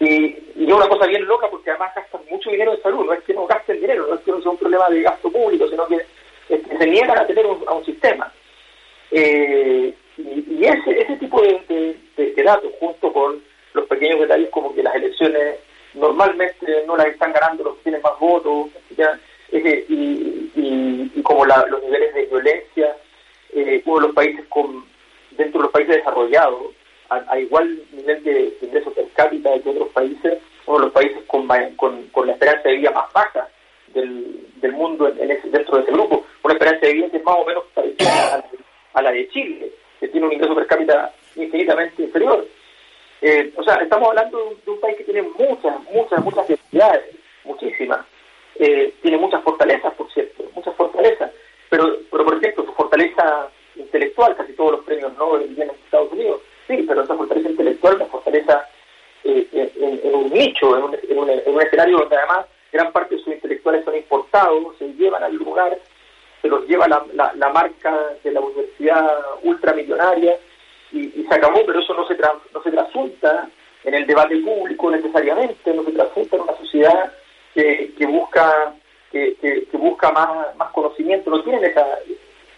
Y, 0.00 0.36
y 0.56 0.66
es 0.66 0.72
una 0.72 0.88
cosa 0.88 1.06
bien 1.06 1.24
loca 1.26 1.48
porque 1.50 1.70
además 1.70 1.94
gastan 1.94 2.20
mucho 2.30 2.50
dinero 2.50 2.74
en 2.74 2.82
salud, 2.82 3.04
no 3.04 3.12
es 3.12 3.22
que 3.24 3.34
no 3.34 3.46
gasten 3.46 3.80
dinero, 3.80 4.06
no 4.06 4.14
es 4.14 4.20
que 4.20 4.30
no 4.30 4.40
sea 4.40 4.50
un 4.50 4.58
problema 4.58 4.88
de 4.88 5.02
gasto 5.02 5.30
público, 5.30 5.68
sino 5.68 5.86
que, 5.86 6.06
se 6.48 6.86
niegan 6.86 7.18
a 7.18 7.26
tener 7.26 7.44
un, 7.44 7.62
a 7.66 7.74
un 7.74 7.84
sistema. 7.84 8.32
Eh, 9.10 9.92
y, 10.18 10.64
ese, 10.64 11.02
ese 11.02 11.16
tipo 11.16 11.40
de, 11.40 11.96
datos, 12.44 12.70
junto 12.80 13.12
con 13.12 13.42
los 13.74 13.86
pequeños 13.86 14.20
detalles 14.20 14.48
como 14.50 14.74
que 14.74 14.82
las 14.82 14.94
elecciones 14.94 15.56
normalmente 15.94 16.84
no 16.86 16.96
las 16.96 17.08
están 17.08 17.32
ganando 17.32 17.64
los 17.64 17.76
que 17.76 17.82
tienen 17.84 18.02
más 18.02 18.18
votos, 18.18 18.68
y, 19.50 21.10
y, 21.14 21.22
como 21.22 21.44
los 21.44 21.82
niveles 21.82 22.14
de 22.14 22.26
violencia, 22.26 22.96
eh, 23.54 23.82
uno 23.84 24.00
de 24.00 24.06
los 24.06 24.14
países 24.14 24.44
con 24.48 24.84
dentro 25.32 25.60
de 25.60 25.64
los 25.64 25.72
países 25.72 25.96
desarrollados, 25.96 26.74
a, 27.10 27.38
igual 27.38 27.80
nivel 27.92 28.22
de, 28.22 28.54
ingresos 28.60 28.92
per 28.92 29.08
cápita 29.14 29.58
que 29.60 29.70
otros 29.70 29.88
países, 29.90 30.38
uno 30.66 30.78
de 30.78 30.84
los 30.84 30.92
países 30.92 31.22
con, 31.26 31.46
con, 31.76 32.26
la 32.26 32.32
esperanza 32.32 32.68
de 32.68 32.76
vida 32.76 32.90
más 32.90 33.10
baja 33.14 33.48
del, 33.94 34.46
del 34.56 34.72
mundo 34.72 35.08
en, 35.08 35.28
dentro 35.50 35.76
de 35.76 35.82
ese 35.82 35.92
grupo, 35.92 36.24
una 36.42 36.54
esperanza 36.54 36.86
de 36.86 36.92
vida 36.92 37.10
que 37.10 37.16
es 37.16 37.24
más 37.24 37.36
o 37.36 37.44
menos 37.46 37.64
parecida 37.74 38.44
a, 38.92 39.02
la 39.02 39.10
de 39.10 39.28
Chile, 39.30 39.72
que 39.98 40.08
tiene 40.08 40.26
un 40.26 40.32
ingreso 40.32 40.54
per 40.54 40.66
cápita 40.66 41.12
infinitamente 41.36 42.02
inferior. 42.02 42.46
Eh, 43.20 43.52
o 43.56 43.62
sea, 43.62 43.74
estamos 43.76 44.08
hablando 44.08 44.56
de 44.64 44.70
un, 44.70 44.80
país 44.80 44.96
que 44.96 45.04
tiene 45.04 45.22
muchas, 45.22 45.74
muchas, 45.92 46.24
muchas 46.24 46.48
necesidades, 46.48 47.16
muchísimas. 47.44 48.00
Eh, 48.56 48.94
tiene 49.02 49.18
muchas 49.18 49.42
fortalezas, 49.42 49.92
por 49.94 50.10
cierto, 50.12 50.44
muchas 50.54 50.74
fortalezas. 50.76 51.30
Pero, 51.68 51.96
pero 52.10 52.24
por 52.24 52.36
ejemplo, 52.36 52.64
su 52.64 52.72
fortaleza 52.72 53.48
intelectual, 53.76 54.36
casi 54.36 54.52
todos 54.54 54.72
los 54.72 54.84
premios 54.84 55.16
Nobel 55.16 55.48
vienen 55.48 55.68
de 55.68 55.84
Estados 55.84 56.12
Unidos, 56.12 56.40
sí, 56.66 56.84
pero 56.86 57.02
esa 57.02 57.16
fortaleza 57.16 57.50
intelectual, 57.50 57.96
una 57.96 58.06
fortaleza 58.06 58.68
eh, 59.24 59.46
en, 59.52 60.14
un 60.14 60.30
nicho, 60.30 60.76
en 60.76 60.84
un, 60.84 60.94
en, 60.94 61.18
un, 61.18 61.62
escenario 61.62 61.98
donde 61.98 62.16
además 62.16 62.46
gran 62.72 62.92
parte 62.92 63.14
de 63.14 63.22
sus 63.22 63.34
intelectuales 63.34 63.84
son 63.84 63.96
importados, 63.96 64.76
se 64.78 64.92
llevan 64.94 65.22
al 65.22 65.34
lugar, 65.34 65.78
se 66.40 66.48
los 66.48 66.66
lleva 66.66 66.86
la, 66.88 67.04
la, 67.34 67.48
marca 67.50 68.14
de 68.22 68.32
la 68.32 68.40
universidad 68.40 69.06
ultramillonaria 69.42 70.36
y, 70.92 71.20
y 71.20 71.26
se 71.28 71.34
acabó, 71.34 71.64
pero 71.66 71.80
eso 71.80 71.94
no 71.94 72.06
se, 72.06 72.16
no 72.16 72.62
se 72.62 72.70
trasunta 72.70 73.48
en 73.84 73.94
el 73.94 74.06
debate 74.06 74.36
público 74.38 74.90
necesariamente, 74.90 75.74
no 75.74 75.84
se 75.84 75.92
trasunta 75.92 76.36
en 76.36 76.42
una 76.42 76.56
sociedad 76.56 77.12
que, 77.54 77.92
que 77.96 78.06
busca 78.06 78.74
que, 79.10 79.36
que, 79.40 79.64
que, 79.64 79.76
busca 79.76 80.12
más, 80.12 80.54
más 80.56 80.70
conocimiento, 80.72 81.30
no 81.30 81.42
tienen 81.42 81.64
esa, 81.64 81.86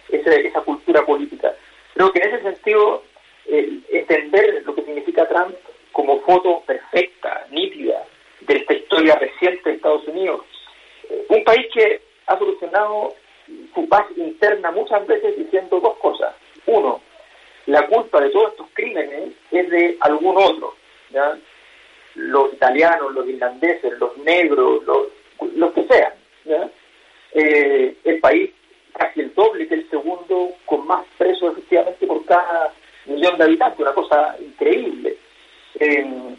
esa, 0.09 0.61
cultura 0.63 1.05
política. 1.07 1.55
Creo 1.95 2.13
que 2.13 2.21
en 2.21 2.35
ese 2.35 2.43
sentido, 2.43 3.05
entender 3.47 4.63
lo 4.65 4.75
que 4.75 4.83
significa 4.83 5.29
Trump 5.29 5.55
como 5.93 6.21
foto 6.21 6.63
perfecta, 6.67 7.47
nítida, 7.51 8.05
de 8.41 8.57
esta 8.57 8.75
historia 8.75 9.17
reciente 9.17 9.71
de 9.71 9.77
Estados 9.77 10.07
Unidos, 10.09 10.43
eh, 11.09 11.27
un 11.29 11.45
país 11.45 11.67
que 11.73 12.01
ha 12.27 12.39
solucionado 12.39 13.15
paz 13.89 14.07
interna 14.17 14.71
muchas 14.71 15.07
veces 15.07 15.37
diciendo 15.37 15.81
dos 15.81 15.97
cosas. 15.99 16.35
Uno, 16.67 17.01
la 17.67 17.87
culpa 17.87 18.21
de 18.21 18.31
todos 18.31 18.53
estos 18.53 18.67
crímenes 18.73 19.31
es 19.51 19.71
de 19.71 19.97
algún 20.01 20.37
otro, 20.37 20.75
los 22.15 22.53
italianos, 22.53 23.13
los 23.13 23.29
irlandeses, 23.29 23.99
los 23.99 24.17
negros, 24.19 24.85
los, 24.85 25.07
los 25.55 25.73
que 25.73 25.85
sean. 25.85 26.13
Eh, 27.33 27.97
el 28.05 28.19
país 28.21 28.51
casi 28.93 29.21
el 29.21 29.35
doble 29.35 29.69
que 29.69 29.75
el 29.75 29.89
segundo, 29.89 30.51
con 30.67 30.87
más 30.87 31.05
presos 31.17 31.53
efectivamente 31.53 32.07
por 32.07 32.25
cada 32.25 32.73
millón 33.07 33.39
de 33.39 33.45
habitantes, 33.45 33.81
una 33.81 33.95
cosa 33.95 34.37
increíble. 34.41 35.17
Eh, 35.79 36.37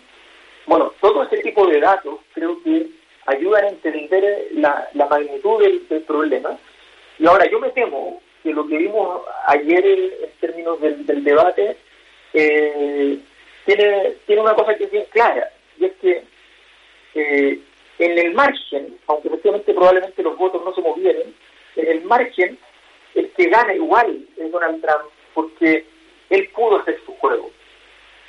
bueno, 0.65 0.93
todo 1.01 1.23
ese 1.23 1.38
tipo 1.38 1.65
de 1.67 1.79
datos 1.79 2.19
creo 2.33 2.61
que 2.63 2.88
ayudan 3.25 3.65
a 3.65 3.69
entender 3.69 4.47
la, 4.53 4.88
magnitud 5.09 5.61
del, 5.61 6.01
problema. 6.03 6.57
Y 7.21 7.27
ahora 7.27 7.45
yo 7.45 7.59
me 7.59 7.69
temo 7.69 8.19
que 8.41 8.51
lo 8.51 8.67
que 8.67 8.77
vimos 8.77 9.21
ayer 9.45 9.85
en 9.85 10.31
términos 10.39 10.81
del, 10.81 11.23
debate 11.23 11.77
eh, 12.33 13.19
tiene, 13.63 14.13
tiene 14.25 14.41
una 14.41 14.55
cosa 14.55 14.73
que 14.73 14.85
es 14.85 14.91
bien 14.91 15.05
clara, 15.11 15.47
y 15.77 15.85
es 15.85 15.91
que 16.01 16.23
eh, 17.13 17.59
en 17.99 18.17
el 18.17 18.33
margen, 18.33 18.97
aunque 19.05 19.27
efectivamente 19.27 19.71
probablemente 19.71 20.23
los 20.23 20.35
votos 20.35 20.65
no 20.65 20.73
se 20.73 20.81
movieron, 20.81 21.31
en 21.75 21.87
el 21.87 22.03
margen, 22.05 22.57
el 23.13 23.29
que 23.33 23.49
gana 23.49 23.75
igual 23.75 24.25
es 24.35 24.51
Donald 24.51 24.81
Trump, 24.81 25.11
porque 25.35 25.85
él 26.31 26.49
pudo 26.55 26.79
hacer 26.79 26.99
su 27.05 27.13
juego. 27.17 27.51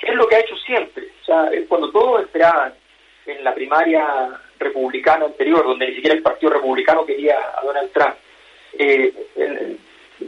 Es 0.03 0.13
lo 0.13 0.27
que 0.27 0.35
ha 0.35 0.41
hecho 0.41 0.55
siempre. 0.57 1.07
O 1.23 1.25
sea, 1.25 1.49
cuando 1.67 1.89
todos 1.91 2.21
esperaban 2.21 2.75
en 3.25 3.43
la 3.43 3.55
primaria 3.55 4.39
republicana 4.59 5.25
anterior, 5.25 5.65
donde 5.65 5.87
ni 5.87 5.95
siquiera 5.95 6.15
el 6.15 6.21
Partido 6.21 6.51
Republicano 6.51 7.07
quería 7.07 7.39
a 7.57 7.65
Donald 7.65 7.91
Trump, 7.91 8.17
eh, 8.77 9.13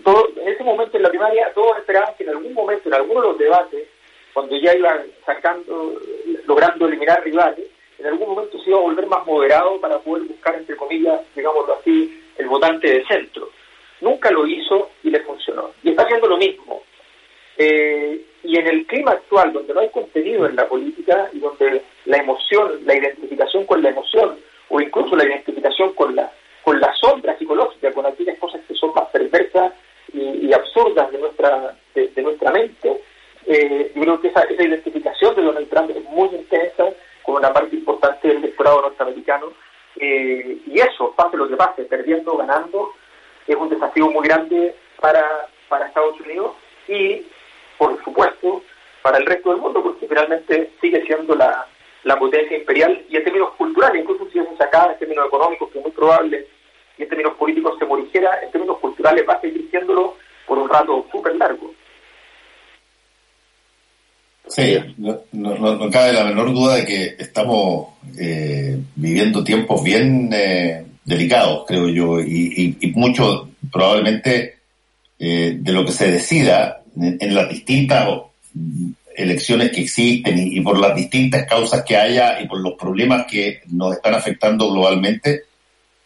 todo, 0.03 0.29
en 0.35 0.47
ese 0.47 0.63
momento 0.63 0.97
en 0.97 1.03
la 1.03 1.09
primaria 1.09 1.51
todos 1.53 1.77
esperaban 1.77 2.13
que 2.17 2.23
en 2.23 2.29
algún 2.29 2.53
momento, 2.53 2.89
en 2.89 2.95
alguno 2.95 3.21
de 3.21 3.27
los 3.27 3.37
debates, 3.37 3.87
cuando 4.33 4.57
ya 4.57 4.75
iban 4.75 5.01
sacando, 5.25 5.99
logrando 6.45 6.87
eliminar 6.87 7.23
rivales, 7.23 7.67
en 7.97 8.05
algún 8.07 8.29
momento 8.29 8.59
se 8.59 8.69
iba 8.69 8.79
a 8.79 8.81
volver 8.81 9.07
más 9.07 9.25
moderado 9.25 9.79
para 9.79 9.99
poder 9.99 10.23
buscar, 10.23 10.55
entre 10.55 10.75
comillas, 10.75 11.21
digámoslo 11.35 11.75
así, 11.79 12.21
el 12.37 12.47
votante 12.47 12.87
de 12.87 13.05
centro. 13.05 13.49
Nunca 14.01 14.29
lo 14.31 14.45
hizo 14.45 14.89
y 15.03 15.09
le 15.09 15.21
funcionó. 15.21 15.71
Y 15.81 15.91
está 15.91 16.03
haciendo 16.03 16.27
lo 16.27 16.37
mismo. 16.37 16.83
Eh, 17.57 18.21
y 18.43 18.57
en 18.57 18.67
el 18.67 18.85
clima 18.85 19.11
actual, 19.11 19.53
donde 19.53 19.73
no 19.73 19.79
hay 19.79 19.89
contenido 19.89 20.45
en 20.45 20.55
la 20.55 20.67
política 20.67 21.29
y 21.31 21.39
donde 21.39 21.81
la 22.05 22.17
emoción, 22.17 22.81
la 22.85 22.95
identificación 22.95 23.65
con 23.65 23.81
la 23.81 23.89
emoción, 23.89 24.37
o 24.69 24.81
incluso 24.81 25.15
la 25.15 25.25
identificación 25.25 25.93
con 25.93 26.15
la, 26.15 26.31
con 26.65 26.81
la 26.81 26.91
sombra 26.95 27.37
psicológica, 27.37 27.91
con 27.91 28.07
aquellas 28.07 28.39
cosas 28.39 28.59
que 28.67 28.73
son 28.73 28.91
más 28.95 29.07
perversas 29.09 29.71
y, 30.11 30.51
absurdas 30.51 31.11
de 31.11 31.19
nuestra, 31.19 31.75
de, 31.93 32.21
nuestra 32.23 32.51
mente, 32.51 33.01
eh, 33.45 33.91
yo 33.93 34.01
creo 34.01 34.19
que 34.19 34.29
esa, 34.29 34.41
esa 34.41 34.63
identificación 34.63 35.35
de 35.35 35.43
Donald 35.43 35.69
Trump 35.69 35.91
es 35.91 36.03
muy 36.05 36.29
intensa 36.29 36.85
con 37.21 37.35
una 37.35 37.53
parte 37.53 37.75
importante 37.75 38.27
del 38.27 38.37
electorado 38.37 38.81
norteamericano. 38.81 39.53
Eh, 39.97 40.57
y 40.65 40.79
eso, 40.79 41.13
pase 41.15 41.37
lo 41.37 41.47
que 41.47 41.55
pase, 41.55 41.83
perdiendo, 41.83 42.35
ganando, 42.35 42.93
es 43.45 43.55
un 43.55 43.69
desafío 43.69 44.09
muy 44.09 44.27
grande 44.27 44.73
para, 44.99 45.47
para 45.69 45.85
Estados 45.85 46.19
Unidos 46.21 46.53
y, 46.87 47.27
por 47.77 48.03
supuesto, 48.03 48.63
para 49.03 49.19
el 49.19 49.25
resto 49.27 49.51
del 49.51 49.61
mundo, 49.61 49.83
porque 49.83 50.07
finalmente 50.07 50.71
sigue 50.81 51.05
siendo 51.05 51.35
la, 51.35 51.67
la 52.05 52.17
potencia 52.17 52.57
imperial 52.57 53.03
y 53.09 53.17
en 53.17 53.23
términos 53.23 53.51
culturales, 53.57 54.01
incluso 54.01 54.25
si 54.31 54.39
se 54.39 54.63
acá 54.63 54.91
en 54.91 54.99
términos 54.99 55.27
económicos, 55.27 55.69
que 55.71 55.79
es 55.79 55.83
muy 55.83 55.91
probable, 55.91 56.47
y 56.97 57.03
en 57.03 57.09
términos 57.09 57.33
políticos 57.35 57.75
se 57.79 57.85
morigiera, 57.85 58.41
en 58.43 58.51
términos 58.51 58.77
culturales 58.79 59.25
va 59.27 59.33
a 59.33 59.41
seguir 59.41 59.67
siéndolo 59.69 60.15
por 60.45 60.57
un 60.57 60.69
rato 60.69 61.05
súper 61.11 61.35
largo. 61.35 61.73
Sí, 64.55 64.77
no, 64.99 65.19
no, 65.33 65.89
cabe 65.91 66.13
la 66.13 66.23
menor 66.23 66.53
duda 66.53 66.75
de 66.75 66.85
que 66.85 67.15
estamos 67.19 67.87
eh, 68.17 68.79
viviendo 68.95 69.43
tiempos 69.43 69.83
bien 69.83 70.29
eh, 70.31 70.85
delicados, 71.03 71.65
creo 71.67 71.89
yo, 71.89 72.21
y, 72.21 72.77
y, 72.79 72.87
mucho 72.93 73.49
probablemente 73.69 74.59
eh, 75.19 75.57
de 75.59 75.71
lo 75.73 75.85
que 75.85 75.91
se 75.91 76.09
decida 76.09 76.83
en, 76.95 77.35
las 77.35 77.49
distintas 77.49 78.07
elecciones 79.13 79.71
que 79.71 79.81
existen 79.81 80.37
y, 80.37 80.61
por 80.61 80.79
las 80.79 80.95
distintas 80.95 81.45
causas 81.45 81.83
que 81.83 81.97
haya 81.97 82.41
y 82.41 82.47
por 82.47 82.61
los 82.61 82.75
problemas 82.75 83.25
que 83.29 83.59
nos 83.67 83.93
están 83.93 84.13
afectando 84.13 84.71
globalmente, 84.71 85.43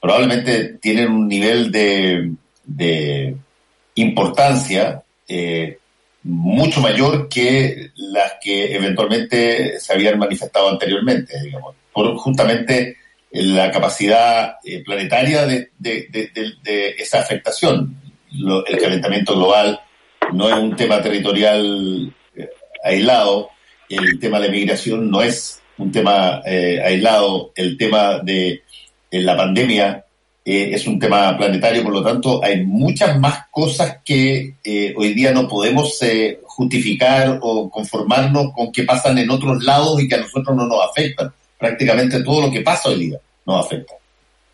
probablemente 0.01 0.79
tienen 0.81 1.11
un 1.11 1.27
nivel 1.27 1.71
de, 1.71 2.31
de 2.65 3.35
importancia 3.93 5.03
eh, 5.27 5.77
mucho 6.23 6.81
mayor 6.81 7.29
que 7.29 7.91
las 7.95 8.33
que 8.41 8.75
eventualmente 8.75 9.79
se 9.79 9.93
habían 9.93 10.19
manifestado 10.19 10.69
anteriormente, 10.69 11.39
digamos, 11.41 11.75
por 11.93 12.15
justamente 12.17 12.97
la 13.31 13.71
capacidad 13.71 14.55
eh, 14.63 14.83
planetaria 14.83 15.45
de, 15.45 15.71
esa 16.97 17.19
afectación. 17.19 17.95
el 18.31 18.79
calentamiento 18.79 19.35
global 19.35 19.79
no 20.33 20.49
es 20.49 20.55
un 20.55 20.75
tema 20.75 21.01
territorial 21.01 22.13
eh, 22.35 22.49
aislado, 22.83 23.51
el 23.87 24.19
tema 24.19 24.39
de 24.39 24.49
migración 24.49 25.09
no 25.09 25.21
es 25.21 25.61
un 25.77 25.91
tema 25.91 26.41
eh, 26.45 26.81
aislado, 26.83 27.51
el 27.55 27.77
tema 27.77 28.19
de 28.19 28.63
la 29.11 29.35
pandemia 29.35 30.05
eh, 30.51 30.73
es 30.73 30.87
un 30.87 30.97
tema 30.97 31.37
planetario, 31.37 31.83
por 31.83 31.93
lo 31.93 32.03
tanto 32.03 32.43
hay 32.43 32.65
muchas 32.65 33.19
más 33.19 33.47
cosas 33.51 34.01
que 34.03 34.55
eh, 34.63 34.95
hoy 34.97 35.13
día 35.13 35.31
no 35.31 35.47
podemos 35.47 36.01
eh, 36.01 36.39
justificar 36.41 37.37
o 37.39 37.69
conformarnos 37.69 38.51
con 38.55 38.71
que 38.71 38.81
pasan 38.81 39.19
en 39.19 39.29
otros 39.29 39.63
lados 39.63 40.01
y 40.01 40.07
que 40.07 40.15
a 40.15 40.21
nosotros 40.21 40.57
no 40.57 40.65
nos 40.65 40.83
afectan. 40.89 41.31
Prácticamente 41.55 42.23
todo 42.23 42.47
lo 42.47 42.51
que 42.51 42.61
pasa 42.61 42.89
hoy 42.89 42.95
día 42.95 43.19
nos 43.45 43.63
afecta. 43.63 43.93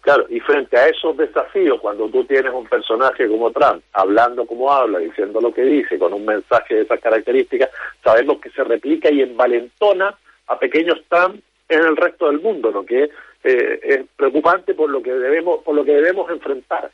Claro, 0.01 0.25
y 0.29 0.41
frente 0.41 0.75
a 0.77 0.89
esos 0.89 1.15
desafíos, 1.15 1.79
cuando 1.79 2.09
tú 2.09 2.25
tienes 2.25 2.51
un 2.53 2.65
personaje 2.65 3.25
como 3.29 3.51
Trump, 3.51 3.81
hablando 3.93 4.45
como 4.45 4.69
habla, 4.73 4.99
diciendo 4.99 5.39
lo 5.39 5.53
que 5.53 5.63
dice, 5.63 5.97
con 5.97 6.11
un 6.11 6.25
mensaje 6.25 6.75
de 6.75 6.81
esas 6.81 6.99
características, 6.99 7.69
sabemos 8.03 8.41
que 8.41 8.49
se 8.49 8.65
replica 8.65 9.09
y 9.09 9.21
envalentona 9.21 10.13
a 10.47 10.59
pequeños 10.59 10.99
Trump 11.07 11.39
en 11.69 11.79
el 11.79 11.95
resto 11.95 12.27
del 12.27 12.41
mundo, 12.41 12.69
¿no? 12.71 12.85
Que 12.85 13.09
eh, 13.45 13.79
es 13.83 14.05
preocupante 14.15 14.73
por 14.73 14.89
lo 14.89 15.03
que 15.03 15.13
debemos 15.13 15.63
por 15.63 15.75
lo 15.75 15.85
que 15.85 15.93
debemos 15.93 16.29
enfrentar. 16.31 16.89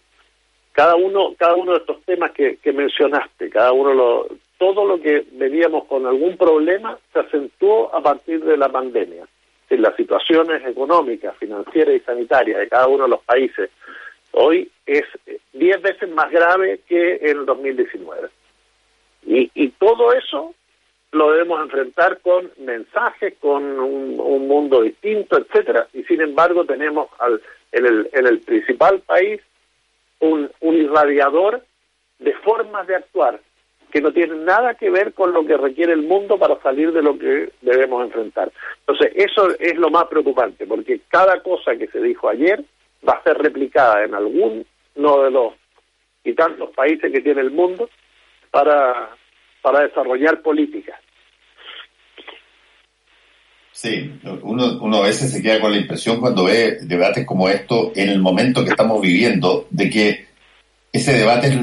Cada 0.73 0.95
uno 0.95 1.33
cada 1.37 1.55
uno 1.55 1.71
de 1.71 1.77
estos 1.79 2.01
temas 2.03 2.31
que, 2.31 2.57
que 2.57 2.73
mencionaste 2.73 3.49
cada 3.49 3.71
uno 3.71 3.93
lo, 3.93 4.27
todo 4.57 4.85
lo 4.85 4.99
que 5.01 5.25
veníamos 5.31 5.85
con 5.85 6.05
algún 6.05 6.35
problema 6.35 6.97
se 7.13 7.19
acentuó 7.19 7.95
a 7.95 8.01
partir 8.01 8.43
de 8.43 8.57
la 8.57 8.69
pandemia. 8.69 9.25
En 9.69 9.81
las 9.81 9.95
situaciones 9.95 10.65
económicas 10.67 11.37
financieras 11.37 11.95
y 11.95 11.99
sanitarias 12.01 12.59
de 12.59 12.67
cada 12.67 12.87
uno 12.87 13.05
de 13.05 13.11
los 13.11 13.23
países 13.23 13.69
hoy 14.31 14.69
es 14.85 15.03
diez 15.53 15.81
veces 15.81 16.09
más 16.09 16.29
grave 16.29 16.81
que 16.85 17.15
en 17.21 17.37
el 17.39 17.45
2019 17.45 18.27
y, 19.25 19.49
y 19.53 19.69
todo 19.69 20.11
eso 20.11 20.53
lo 21.11 21.31
debemos 21.31 21.61
enfrentar 21.61 22.19
con 22.21 22.51
mensajes, 22.57 23.33
con 23.39 23.63
un, 23.79 24.47
mundo 24.47 24.81
distinto, 24.81 25.37
etcétera, 25.37 25.87
y 25.93 26.03
sin 26.03 26.21
embargo 26.21 26.65
tenemos 26.65 27.09
al, 27.19 27.41
en, 27.71 27.85
el, 27.85 28.09
en 28.13 28.27
el 28.27 28.39
principal 28.39 28.99
país 29.01 29.41
un, 30.19 30.49
irradiador 30.61 31.63
de 32.19 32.33
formas 32.35 32.87
de 32.87 32.95
actuar 32.95 33.39
que 33.91 34.01
no 34.01 34.11
tienen 34.11 34.45
nada 34.45 34.75
que 34.75 34.89
ver 34.89 35.13
con 35.13 35.33
lo 35.33 35.45
que 35.45 35.57
requiere 35.57 35.91
el 35.91 36.03
mundo 36.03 36.37
para 36.37 36.61
salir 36.61 36.93
de 36.93 37.01
lo 37.01 37.17
que 37.17 37.51
debemos 37.61 38.05
enfrentar. 38.05 38.49
Entonces, 38.79 39.11
eso 39.15 39.49
es 39.59 39.75
lo 39.75 39.89
más 39.89 40.05
preocupante, 40.05 40.65
porque 40.65 41.01
cada 41.09 41.41
cosa 41.41 41.75
que 41.75 41.87
se 41.87 41.99
dijo 41.99 42.29
ayer 42.29 42.63
va 43.07 43.13
a 43.13 43.23
ser 43.23 43.37
replicada 43.37 44.05
en 44.05 44.15
alguno 44.15 44.63
de 44.95 45.31
los 45.31 45.53
y 46.23 46.33
tantos 46.33 46.69
países 46.71 47.11
que 47.11 47.21
tiene 47.21 47.41
el 47.41 47.51
mundo 47.51 47.89
para 48.51 49.09
para 49.61 49.81
desarrollar 49.81 50.41
políticas. 50.41 50.99
Sí, 53.71 54.11
uno, 54.43 54.77
uno 54.81 54.97
a 54.97 55.07
veces 55.07 55.31
se 55.31 55.41
queda 55.41 55.59
con 55.59 55.71
la 55.71 55.77
impresión 55.77 56.19
cuando 56.19 56.43
ve 56.43 56.79
debates 56.81 57.25
como 57.25 57.47
esto 57.49 57.91
en 57.95 58.09
el 58.09 58.19
momento 58.19 58.63
que 58.63 58.71
estamos 58.71 59.01
viviendo, 59.01 59.67
de 59.69 59.89
que 59.89 60.25
ese 60.91 61.13
debate 61.13 61.57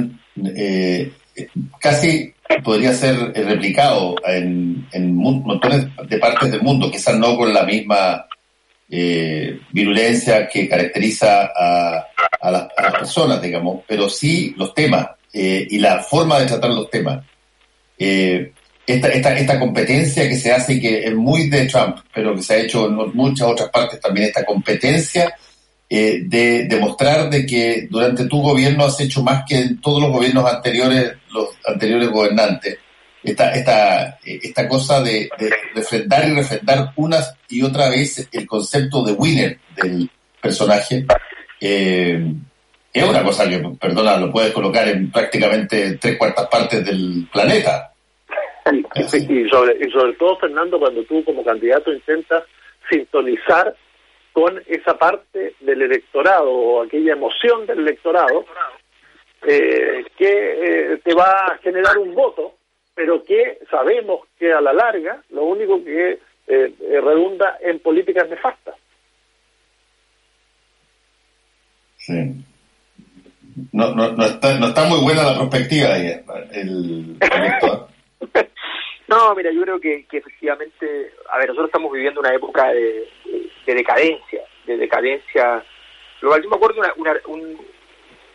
eh, 0.57 1.13
casi 1.81 2.35
podría 2.65 2.93
ser 2.95 3.15
replicado 3.35 4.17
en, 4.25 4.87
en, 4.93 5.15
montones 5.15 5.87
de 6.09 6.19
partes 6.19 6.51
del 6.51 6.63
mundo, 6.63 6.91
quizás 6.91 7.17
no 7.19 7.37
con 7.37 7.53
la 7.53 7.65
misma 7.65 8.27
eh, 8.91 9.61
virulencia 9.71 10.49
que 10.49 10.69
caracteriza 10.69 11.51
a, 11.55 12.07
a, 12.41 12.51
las, 12.51 12.69
personas, 12.99 13.43
digamos, 13.43 13.83
pero 13.87 14.09
sí 14.09 14.55
los 14.57 14.73
temas 14.73 15.11
eh, 15.33 15.67
y 15.69 15.79
la 15.79 16.01
forma 16.01 16.41
de 16.41 16.47
tratar 16.47 16.71
los 16.71 16.91
temas. 16.91 17.25
Eh, 17.99 18.53
esta, 18.87 19.09
esta, 19.09 19.37
esta 19.37 19.59
competencia 19.59 20.29
que 20.29 20.37
se 20.37 20.53
hace 20.53 20.81
que 20.81 21.05
es 21.05 21.15
muy 21.15 21.49
de 21.51 21.67
Trump, 21.67 21.99
pero 22.15 22.35
que 22.35 22.43
se 22.43 22.55
ha 22.55 22.59
hecho 22.59 22.87
en 22.87 22.95
muchas 23.15 23.49
otras 23.49 23.69
partes 23.69 24.01
también, 24.01 24.29
esta 24.29 24.45
competencia 24.45 25.35
eh, 25.91 26.23
de 26.25 26.65
demostrar 26.65 27.31
de 27.31 27.47
que 27.47 27.87
durante 27.91 28.27
tu 28.27 28.41
gobierno 28.41 28.85
has 28.85 29.01
hecho 29.01 29.23
más 29.23 29.45
que 29.47 29.59
en 29.59 29.81
todos 29.81 30.03
los 30.03 30.13
gobiernos 30.13 30.51
anteriores, 30.51 31.13
los 31.31 31.49
anteriores 31.67 32.09
gobernantes. 32.11 32.79
Esta, 33.23 33.53
esta, 33.53 34.19
esta 34.25 34.69
cosa 34.69 35.03
de, 35.03 35.29
de 35.39 35.51
refrendar 35.75 36.29
y 36.29 36.35
refrendar 36.35 36.93
una 36.97 37.19
y 37.49 37.63
otra 37.63 37.89
vez 37.89 38.29
el 38.31 38.47
concepto 38.47 39.03
de 39.03 39.13
winner 39.13 39.59
del 39.77 40.11
personaje. 40.41 41.05
Eh, 41.61 42.33
es 42.99 43.09
una 43.09 43.23
cosa 43.23 43.49
que, 43.49 43.63
perdona, 43.81 44.17
lo 44.17 44.31
puedes 44.31 44.53
colocar 44.53 44.89
en 44.89 45.11
prácticamente 45.11 45.99
tres 46.01 46.17
cuartas 46.17 46.49
partes 46.49 46.85
del 46.85 47.27
planeta. 47.33 47.93
Y, 48.95 49.49
sobre, 49.49 49.77
y 49.87 49.91
sobre 49.91 50.13
todo, 50.15 50.37
Fernando, 50.37 50.79
cuando 50.79 51.03
tú 51.05 51.25
como 51.25 51.45
candidato 51.45 51.93
intentas 51.93 52.45
sintonizar 52.91 53.75
con 54.33 54.63
esa 54.67 54.97
parte 54.97 55.55
del 55.61 55.83
electorado 55.83 56.51
o 56.51 56.83
aquella 56.83 57.13
emoción 57.13 57.67
del 57.67 57.81
electorado 57.81 58.45
eh, 59.47 60.05
que 60.17 60.93
eh, 60.93 61.01
te 61.03 61.15
va 61.15 61.47
a 61.47 61.59
generar 61.59 61.99
un 61.99 62.15
voto, 62.15 62.55
pero 62.95 63.25
que 63.25 63.59
sabemos 63.71 64.27
que 64.39 64.53
a 64.53 64.61
la 64.61 64.73
larga 64.73 65.23
lo 65.31 65.45
único 65.45 65.83
que 65.83 66.19
eh, 66.47 66.73
redunda 67.03 67.59
en 67.61 67.79
políticas 67.81 68.29
nefastas. 68.29 68.75
Sí. 71.97 72.45
No, 73.73 73.95
no, 73.95 74.13
no, 74.13 74.25
está, 74.25 74.59
no 74.59 74.69
está 74.69 74.85
muy 74.85 75.01
buena 75.01 75.23
la 75.23 75.39
perspectiva 75.39 75.95
ahí, 75.95 76.13
el, 76.53 77.17
elector. 77.21 77.89
No, 79.09 79.35
mira, 79.35 79.51
yo 79.51 79.63
creo 79.63 79.81
que, 79.81 80.05
efectivamente, 80.13 81.15
a 81.31 81.39
ver, 81.39 81.49
nosotros 81.49 81.69
estamos 81.69 81.91
viviendo 81.91 82.21
una 82.21 82.35
época 82.35 82.71
de, 82.71 83.09
decadencia, 83.65 84.43
de 84.67 84.77
decadencia 84.77 85.65
global. 86.21 86.43
Yo 86.43 86.51
me 86.51 86.57
acuerdo 86.57 86.81
una, 86.81 86.93
una, 86.97 87.21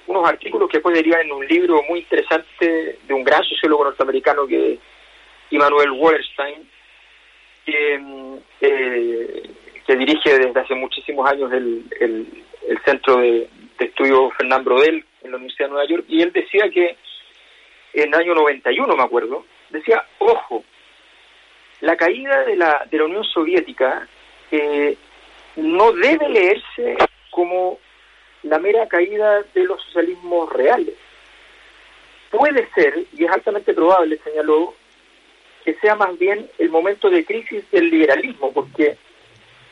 unos 0.07 0.27
artículos 0.27 0.67
que 0.67 0.77
después 0.77 0.95
derivan 0.95 1.21
en 1.21 1.31
un 1.31 1.47
libro 1.47 1.79
muy 1.87 1.99
interesante 1.99 2.97
de 3.07 3.13
un 3.13 3.23
gran 3.23 3.43
sociólogo 3.43 3.83
norteamericano 3.83 4.47
que 4.47 4.79
Immanuel 5.51 5.91
Wallerstein, 5.91 6.67
que, 7.67 8.01
eh, 8.61 9.43
que 9.85 9.95
dirige 9.95 10.39
desde 10.39 10.59
hace 10.59 10.73
muchísimos 10.73 11.29
años 11.29 11.51
el, 11.53 11.85
el, 11.99 12.43
Centro 12.83 13.17
de, 13.17 13.47
de 13.77 13.85
Estudio 13.85 14.31
Fernán 14.31 14.63
Brodel 14.63 15.05
en 15.23 15.31
la 15.31 15.37
Universidad 15.37 15.67
de 15.67 15.71
Nueva 15.71 15.87
York, 15.87 16.05
y 16.07 16.21
él 16.21 16.31
decía 16.31 16.69
que 16.69 16.97
en 17.93 18.13
el 18.13 18.19
año 18.19 18.35
91, 18.35 18.95
me 18.95 19.03
acuerdo, 19.03 19.45
decía, 19.69 20.05
ojo, 20.19 20.63
la 21.81 21.95
caída 21.95 22.43
de 22.43 22.55
la, 22.55 22.87
de 22.89 22.97
la 22.97 23.05
Unión 23.05 23.23
Soviética 23.23 24.07
eh, 24.51 24.97
no 25.57 25.91
debe 25.91 26.29
leerse 26.29 26.97
como 27.29 27.79
la 28.43 28.59
mera 28.59 28.87
caída 28.87 29.43
de 29.53 29.63
los 29.63 29.81
socialismos 29.83 30.51
reales. 30.51 30.95
Puede 32.29 32.67
ser, 32.73 33.05
y 33.13 33.25
es 33.25 33.31
altamente 33.31 33.73
probable, 33.73 34.19
señaló, 34.23 34.73
que 35.63 35.75
sea 35.75 35.95
más 35.95 36.17
bien 36.17 36.49
el 36.57 36.69
momento 36.69 37.09
de 37.09 37.25
crisis 37.25 37.69
del 37.71 37.89
liberalismo, 37.89 38.51
porque 38.51 38.97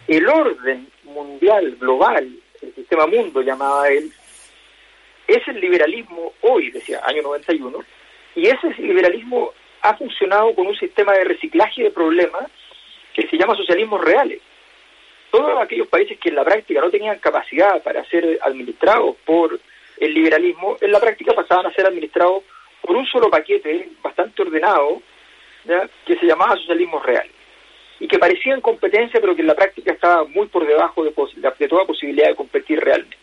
el 0.07 0.27
orden 0.27 0.87
mundial, 1.03 1.75
global, 1.79 2.29
el 2.61 2.75
sistema 2.75 3.07
mundo 3.07 3.41
llamaba 3.41 3.89
él, 3.89 4.11
es 5.33 5.47
el 5.47 5.59
liberalismo 5.59 6.33
hoy, 6.41 6.71
decía, 6.71 7.01
año 7.05 7.21
91, 7.21 7.79
y 8.35 8.47
ese 8.47 8.69
liberalismo 8.79 9.51
ha 9.81 9.95
funcionado 9.95 10.53
con 10.55 10.67
un 10.67 10.75
sistema 10.75 11.13
de 11.13 11.23
reciclaje 11.23 11.83
de 11.83 11.91
problemas 11.91 12.49
que 13.13 13.27
se 13.27 13.37
llama 13.37 13.55
socialismo 13.55 13.97
reales. 13.97 14.41
Todos 15.31 15.61
aquellos 15.61 15.87
países 15.87 16.19
que 16.19 16.29
en 16.29 16.35
la 16.35 16.43
práctica 16.43 16.81
no 16.81 16.89
tenían 16.89 17.19
capacidad 17.19 17.81
para 17.83 18.03
ser 18.05 18.39
administrados 18.41 19.15
por 19.25 19.59
el 19.97 20.13
liberalismo, 20.13 20.77
en 20.81 20.91
la 20.91 20.99
práctica 20.99 21.33
pasaban 21.33 21.67
a 21.67 21.73
ser 21.73 21.85
administrados 21.85 22.43
por 22.81 22.95
un 22.95 23.05
solo 23.05 23.29
paquete 23.29 23.89
bastante 24.01 24.41
ordenado, 24.41 25.01
que 26.05 26.15
se 26.15 26.25
llamaba 26.25 26.57
socialismo 26.57 26.99
real, 26.99 27.27
y 27.99 28.07
que 28.07 28.17
parecía 28.17 28.55
en 28.55 28.61
competencia, 28.61 29.21
pero 29.21 29.35
que 29.35 29.41
en 29.41 29.47
la 29.47 29.55
práctica 29.55 29.93
estaba 29.93 30.23
muy 30.25 30.47
por 30.47 30.65
debajo 30.65 31.03
de, 31.03 31.13
de 31.59 31.67
toda 31.67 31.85
posibilidad 31.85 32.27
de 32.27 32.35
competir 32.35 32.79
realmente. 32.79 33.15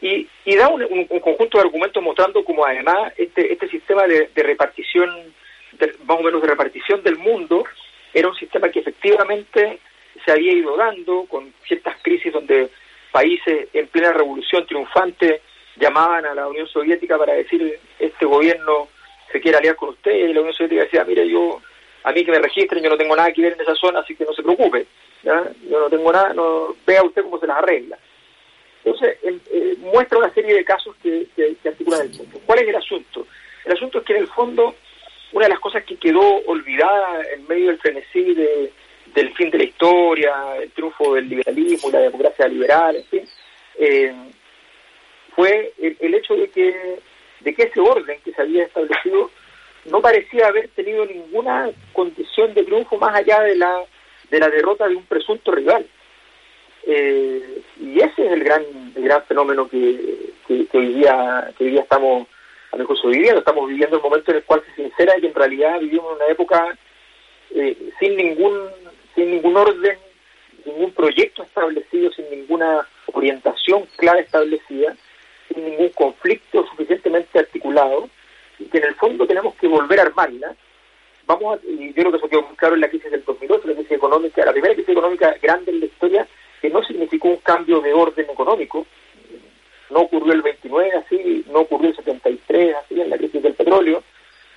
Y, 0.00 0.28
da 0.56 0.68
un, 0.68 1.06
conjunto 1.20 1.58
de 1.58 1.64
argumentos 1.64 2.02
mostrando 2.02 2.44
como 2.44 2.64
además 2.64 3.12
este, 3.16 3.52
este 3.52 3.68
sistema 3.68 4.06
de, 4.06 4.28
repartición, 4.34 5.08
más 6.04 6.18
o 6.18 6.22
menos 6.22 6.42
de 6.42 6.48
repartición 6.48 7.02
del 7.02 7.16
mundo, 7.16 7.64
era 8.12 8.28
un 8.28 8.36
sistema 8.36 8.68
que 8.68 8.80
efectivamente 8.80 9.78
se 10.24 10.32
había 10.32 10.52
ido 10.52 10.76
dando 10.76 11.24
con 11.24 11.52
ciertas 11.66 11.96
crisis 12.02 12.32
donde 12.32 12.70
países 13.10 13.68
en 13.72 13.86
plena 13.88 14.12
revolución 14.12 14.66
triunfante 14.66 15.40
llamaban 15.76 16.26
a 16.26 16.34
la 16.34 16.46
Unión 16.48 16.68
Soviética 16.68 17.18
para 17.18 17.34
decir 17.34 17.78
este 17.98 18.26
gobierno 18.26 18.88
se 19.32 19.40
quiere 19.40 19.58
aliar 19.58 19.76
con 19.76 19.90
usted 19.90 20.12
y 20.12 20.32
la 20.32 20.40
Unión 20.40 20.54
Soviética 20.54 20.84
decía 20.84 21.04
mire 21.04 21.28
yo 21.28 21.60
a 22.04 22.12
mí 22.12 22.24
que 22.24 22.30
me 22.30 22.38
registren 22.38 22.82
yo 22.82 22.90
no 22.90 22.96
tengo 22.96 23.16
nada 23.16 23.32
que 23.32 23.42
ver 23.42 23.54
en 23.54 23.60
esa 23.60 23.74
zona 23.74 24.00
así 24.00 24.14
que 24.14 24.24
no 24.24 24.32
se 24.32 24.42
preocupe 24.42 24.86
¿ya? 25.22 25.44
yo 25.68 25.80
no 25.80 25.88
tengo 25.88 26.12
nada 26.12 26.32
no 26.32 26.76
vea 26.86 27.02
usted 27.02 27.22
cómo 27.22 27.38
se 27.38 27.46
las 27.46 27.58
arregla 27.58 27.98
entonces 28.84 29.18
eh, 29.22 29.76
muestra 29.78 30.18
una 30.18 30.32
serie 30.34 30.54
de 30.54 30.64
casos 30.64 30.94
que, 31.02 31.26
que, 31.34 31.56
articulan 31.68 32.02
el 32.02 32.16
punto 32.16 32.38
¿cuál 32.44 32.58
es 32.60 32.68
el 32.68 32.76
asunto? 32.76 33.26
el 33.64 33.72
asunto 33.72 33.98
es 33.98 34.04
que 34.04 34.12
en 34.14 34.22
el 34.22 34.28
fondo 34.28 34.74
una 35.32 35.46
de 35.46 35.50
las 35.50 35.60
cosas 35.60 35.84
que 35.84 35.96
quedó 35.96 36.22
olvidada 36.46 37.22
en 37.34 37.46
medio 37.48 37.68
del 37.68 37.78
frenesí 37.78 38.34
de 38.34 38.72
del 39.14 39.32
fin 39.34 39.50
de 39.50 39.58
la 39.58 39.64
historia, 39.64 40.32
el 40.60 40.70
triunfo 40.72 41.14
del 41.14 41.28
liberalismo 41.28 41.88
y 41.88 41.92
la 41.92 42.00
democracia 42.00 42.48
liberal, 42.48 42.96
en 42.96 43.04
fin, 43.04 43.28
eh, 43.78 44.12
fue 45.34 45.72
el, 45.78 46.14
hecho 46.14 46.34
de 46.34 46.48
que, 46.48 46.98
de 47.40 47.54
que 47.54 47.62
ese 47.64 47.80
orden 47.80 48.18
que 48.24 48.32
se 48.32 48.42
había 48.42 48.64
establecido 48.64 49.30
no 49.86 50.00
parecía 50.00 50.48
haber 50.48 50.68
tenido 50.68 51.04
ninguna 51.06 51.70
condición 51.92 52.54
de 52.54 52.64
triunfo 52.64 52.96
más 52.96 53.14
allá 53.14 53.40
de 53.42 53.56
la, 53.56 53.84
de 54.30 54.38
la 54.38 54.48
derrota 54.48 54.88
de 54.88 54.96
un 54.96 55.04
presunto 55.04 55.52
rival. 55.52 55.86
Eh, 56.86 57.62
y 57.80 57.98
ese 57.98 58.26
es 58.26 58.32
el 58.32 58.44
gran, 58.44 58.62
el 58.94 59.04
gran 59.04 59.22
fenómeno 59.24 59.68
que, 59.68 60.32
que, 60.46 60.66
hoy 60.72 60.94
día, 60.94 61.52
que 61.56 61.64
día 61.64 61.80
estamos 61.80 62.26
a 62.72 62.76
mejor 62.76 62.96
viviendo. 63.04 63.38
Estamos 63.38 63.68
viviendo 63.68 63.96
el 63.96 64.02
momento 64.02 64.30
en 64.30 64.38
el 64.38 64.44
cual 64.44 64.62
se 64.66 64.82
sincera 64.82 65.14
que 65.20 65.28
en 65.28 65.34
realidad 65.34 65.80
vivimos 65.80 66.16
una 66.16 66.26
época 66.26 66.76
eh, 67.54 67.76
sin 67.98 68.16
ningún 68.16 68.52
sin 69.14 69.30
ningún 69.30 69.56
orden, 69.56 69.96
ningún 70.64 70.92
proyecto 70.92 71.44
establecido, 71.44 72.10
sin 72.12 72.28
ninguna 72.30 72.86
orientación 73.12 73.86
clara 73.96 74.20
establecida, 74.20 74.96
sin 75.48 75.64
ningún 75.64 75.90
conflicto 75.90 76.66
suficientemente 76.66 77.38
articulado, 77.38 78.08
y 78.58 78.64
que 78.64 78.78
en 78.78 78.84
el 78.84 78.94
fondo 78.96 79.26
tenemos 79.26 79.54
que 79.54 79.68
volver 79.68 80.00
a 80.00 80.02
armarla. 80.02 80.56
Vamos 81.26 81.58
a, 81.58 81.66
y 81.66 81.88
yo 81.88 81.94
creo 81.94 82.10
que 82.10 82.16
eso 82.18 82.28
quedó 82.28 82.42
muy 82.42 82.56
claro 82.56 82.74
en 82.74 82.80
la 82.80 82.88
crisis 82.88 83.10
del 83.10 83.24
2008, 83.24 83.68
la 83.68 83.74
crisis 83.74 83.92
económica, 83.92 84.44
la 84.44 84.52
primera 84.52 84.74
crisis 84.74 84.90
económica 84.90 85.34
grande 85.40 85.70
en 85.70 85.80
la 85.80 85.86
historia, 85.86 86.26
que 86.64 86.70
no 86.70 86.82
significó 86.82 87.28
un 87.28 87.36
cambio 87.36 87.82
de 87.82 87.92
orden 87.92 88.24
económico, 88.30 88.86
no 89.90 90.00
ocurrió 90.00 90.32
el 90.32 90.40
29 90.40 90.92
así, 90.96 91.44
no 91.52 91.58
ocurrió 91.58 91.90
el 91.90 91.96
73 91.96 92.74
así 92.76 92.98
en 92.98 93.10
la 93.10 93.18
crisis 93.18 93.42
del 93.42 93.52
petróleo, 93.52 94.02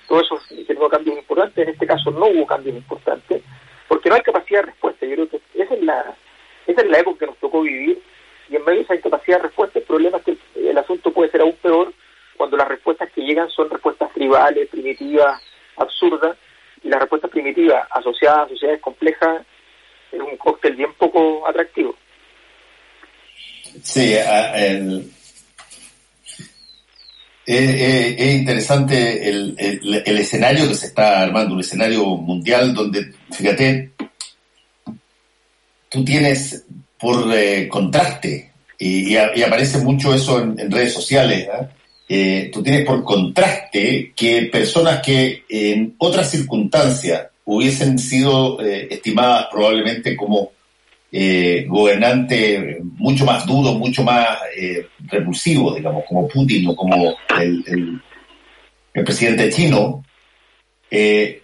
todo 0.08 0.22
eso 0.22 0.40
significó 0.48 0.88
cambios 0.88 1.18
importantes, 1.18 1.68
en 1.68 1.74
este 1.74 1.86
caso 1.86 2.10
no 2.10 2.28
hubo 2.28 2.46
cambios 2.46 2.76
importantes, 2.76 3.42
porque 3.86 4.08
no 4.08 4.14
hay 4.14 4.22
capacidad 4.22 4.60
de 4.60 4.66
respuesta. 4.68 5.04
Yo 5.04 5.16
creo 5.16 5.28
que 5.28 5.40
esa 5.62 5.74
es 5.74 5.82
la, 5.82 6.16
esa 6.66 6.80
es 6.80 6.88
la 6.88 6.98
época 6.98 7.18
que 7.18 7.26
nos 7.26 7.36
tocó 7.36 7.60
vivir 7.60 8.00
y 8.48 8.56
en 8.56 8.64
medio 8.64 8.78
de 8.78 8.84
esa 8.84 8.94
incapacidad 8.94 9.36
de 9.36 9.42
respuesta 9.42 9.78
el 9.78 9.84
problema 9.84 10.16
es 10.16 10.24
que 10.24 10.38
el, 10.70 10.78
asunto 10.78 11.12
puede 11.12 11.30
ser 11.30 11.42
aún 11.42 11.56
peor 11.60 11.92
cuando 12.38 12.56
las 12.56 12.68
respuestas 12.68 13.12
que 13.12 13.20
llegan 13.20 13.50
son 13.50 13.68
respuestas 13.68 14.10
tribales, 14.14 14.66
primitivas, 14.70 15.42
absurdas, 15.76 16.38
y 16.82 16.88
las 16.88 17.00
respuestas 17.00 17.30
primitivas 17.30 17.86
asociadas 17.90 18.46
a 18.46 18.48
sociedades 18.48 18.80
complejas 18.80 19.44
es 20.12 20.20
un 20.20 20.36
cóctel 20.36 20.76
bien 20.76 20.92
poco 20.98 21.46
atractivo. 21.46 21.94
Sí, 23.82 24.14
el, 24.54 25.10
es, 27.46 28.34
interesante 28.34 29.28
el, 29.28 29.54
el, 29.58 30.18
escenario 30.18 30.68
que 30.68 30.74
se 30.74 30.86
está 30.86 31.22
armando, 31.22 31.54
un 31.54 31.60
escenario 31.60 32.04
mundial 32.04 32.74
donde, 32.74 33.12
fíjate, 33.30 33.92
tú 35.88 36.04
tienes 36.04 36.64
por 36.98 37.32
eh, 37.32 37.68
contraste, 37.68 38.52
y, 38.78 39.16
aparece 39.16 39.78
mucho 39.78 40.14
eso 40.14 40.40
en, 40.40 40.70
redes 40.70 40.92
sociales, 40.92 41.48
¿ah? 41.52 41.68
eh, 42.08 42.50
tú 42.52 42.62
tienes 42.62 42.84
por 42.84 43.02
contraste 43.04 44.12
que 44.14 44.42
personas 44.52 45.00
que 45.00 45.44
en 45.48 45.94
otras 45.98 46.30
circunstancias 46.30 47.28
hubiesen 47.50 47.98
sido 47.98 48.60
eh, 48.60 48.88
estimadas 48.90 49.46
probablemente 49.50 50.14
como 50.14 50.52
eh, 51.10 51.64
gobernante 51.66 52.80
mucho 52.82 53.24
más 53.24 53.46
duro, 53.46 53.72
mucho 53.72 54.04
más 54.04 54.38
eh, 54.54 54.86
repulsivo, 55.06 55.74
digamos, 55.74 56.04
como 56.06 56.28
Putin 56.28 56.68
o 56.68 56.76
como 56.76 57.16
el, 57.40 58.02
presidente 58.92 59.48
chino, 59.50 60.04
eh, 60.90 61.42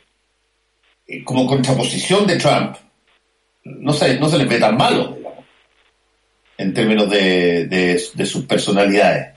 como 1.25 1.47
contraposición 1.47 2.27
de 2.27 2.37
Trump, 2.37 2.77
no 3.64 3.95
se, 3.95 4.19
no 4.19 4.29
se 4.29 4.37
le 4.37 4.45
ve 4.45 4.59
tan 4.59 4.77
malo, 4.77 5.14
digamos, 5.17 5.45
en 6.59 6.75
términos 6.75 7.09
de, 7.09 8.27
sus 8.27 8.45
personalidades, 8.45 9.35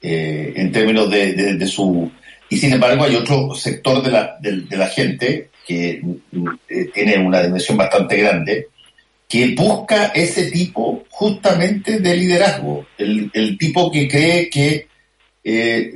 en 0.00 0.72
términos 0.72 1.10
de, 1.10 1.66
su... 1.66 2.10
Y 2.48 2.56
sin 2.56 2.72
embargo 2.72 3.04
hay 3.04 3.16
otro 3.16 3.54
sector 3.54 4.02
de 4.02 4.76
la 4.76 4.86
gente 4.86 5.51
que 5.66 6.02
tiene 6.92 7.18
una 7.18 7.42
dimensión 7.42 7.76
bastante 7.76 8.16
grande, 8.16 8.68
que 9.28 9.54
busca 9.54 10.06
ese 10.08 10.50
tipo 10.50 11.04
justamente 11.10 12.00
de 12.00 12.16
liderazgo, 12.16 12.86
el, 12.98 13.56
tipo 13.58 13.90
que 13.90 14.06
cree 14.06 14.50
que, 14.50 14.88
eh, 15.42 15.92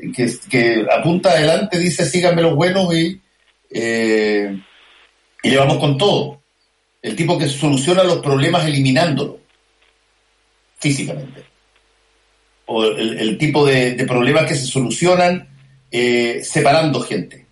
que, 0.50 0.86
apunta 0.90 1.32
adelante, 1.32 1.78
dice 1.78 2.06
síganme 2.06 2.42
los 2.42 2.54
buenos 2.54 2.94
y, 2.94 3.20
eh, 3.70 4.56
y 5.42 5.50
le 5.50 5.56
vamos 5.58 5.78
con 5.78 5.98
todo. 5.98 6.40
El 7.02 7.14
tipo 7.14 7.38
que 7.38 7.46
soluciona 7.46 8.02
los 8.02 8.18
problemas 8.18 8.66
eliminándolos 8.66 9.36
físicamente. 10.78 11.44
O 12.66 12.84
el, 12.84 13.38
tipo 13.38 13.64
de, 13.66 13.92
problemas 14.06 14.46
que 14.46 14.56
se 14.56 14.66
solucionan 14.66 15.48
eh, 15.90 16.40
separando 16.42 17.00
gente. 17.00 17.45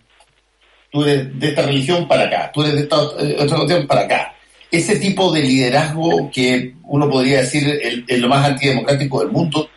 Tú 0.95 1.03
eres 1.03 1.37
de 1.37 1.47
esta 1.49 1.63
religión 1.63 2.07
para 2.07 2.23
acá, 2.23 2.51
tú 2.53 2.61
eres 2.61 2.75
de 2.75 2.81
esta 2.83 3.01
otra 3.01 3.57
religión 3.57 3.85
para 3.85 4.01
acá 4.03 4.35
ese 4.71 4.97
tipo 4.97 5.31
de 5.31 5.41
liderazgo 5.41 6.29
que 6.31 6.75
uno 6.83 7.09
podría 7.09 7.39
decir 7.39 8.03
es 8.07 8.19
lo 8.19 8.27
más 8.27 8.45
antidemocrático 8.45 9.19
del 9.19 9.29
mundo, 9.29 9.69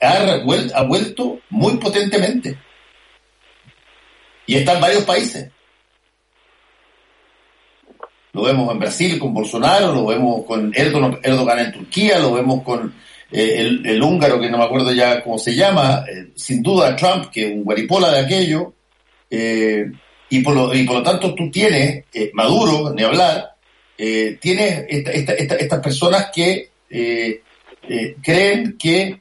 ha, 0.00 0.82
vuelto 0.84 1.40
muy 1.50 1.76
potentemente. 1.78 2.58
Y 4.46 4.56
está 4.56 4.74
en 4.74 4.80
varios 4.80 5.04
países. 5.04 5.50
Lo 8.32 8.42
vemos 8.42 8.70
en 8.72 8.78
Brasil 8.78 9.18
con 9.18 9.32
Bolsonaro, 9.32 9.94
lo 9.94 10.06
vemos 10.06 10.44
con 10.44 10.72
Erdogan, 10.74 11.58
en 11.60 11.72
Turquía, 11.72 12.18
lo 12.18 12.34
vemos 12.34 12.62
con 12.62 12.92
el, 13.30 14.02
húngaro, 14.02 14.40
que 14.40 14.50
no 14.50 14.58
me 14.58 14.64
acuerdo 14.64 14.92
ya 14.92 15.22
cómo 15.22 15.38
se 15.38 15.54
llama, 15.54 16.04
sin 16.34 16.62
duda 16.62 16.96
Trump, 16.96 17.30
que 17.30 17.46
es 17.46 17.54
un 17.54 17.64
guaripola 17.64 18.10
de 18.10 18.20
aquello, 18.20 18.74
y, 20.38 20.42
por 20.42 20.54
lo, 20.54 21.02
tanto 21.02 21.34
tú 21.34 21.50
tienes, 21.50 22.04
Maduro, 22.32 22.92
ni 22.94 23.02
hablar, 23.02 23.54
tienes 23.96 24.86
estas 24.88 25.80
personas 25.80 26.30
que 26.34 26.70
creen 28.22 28.76
que 28.78 29.20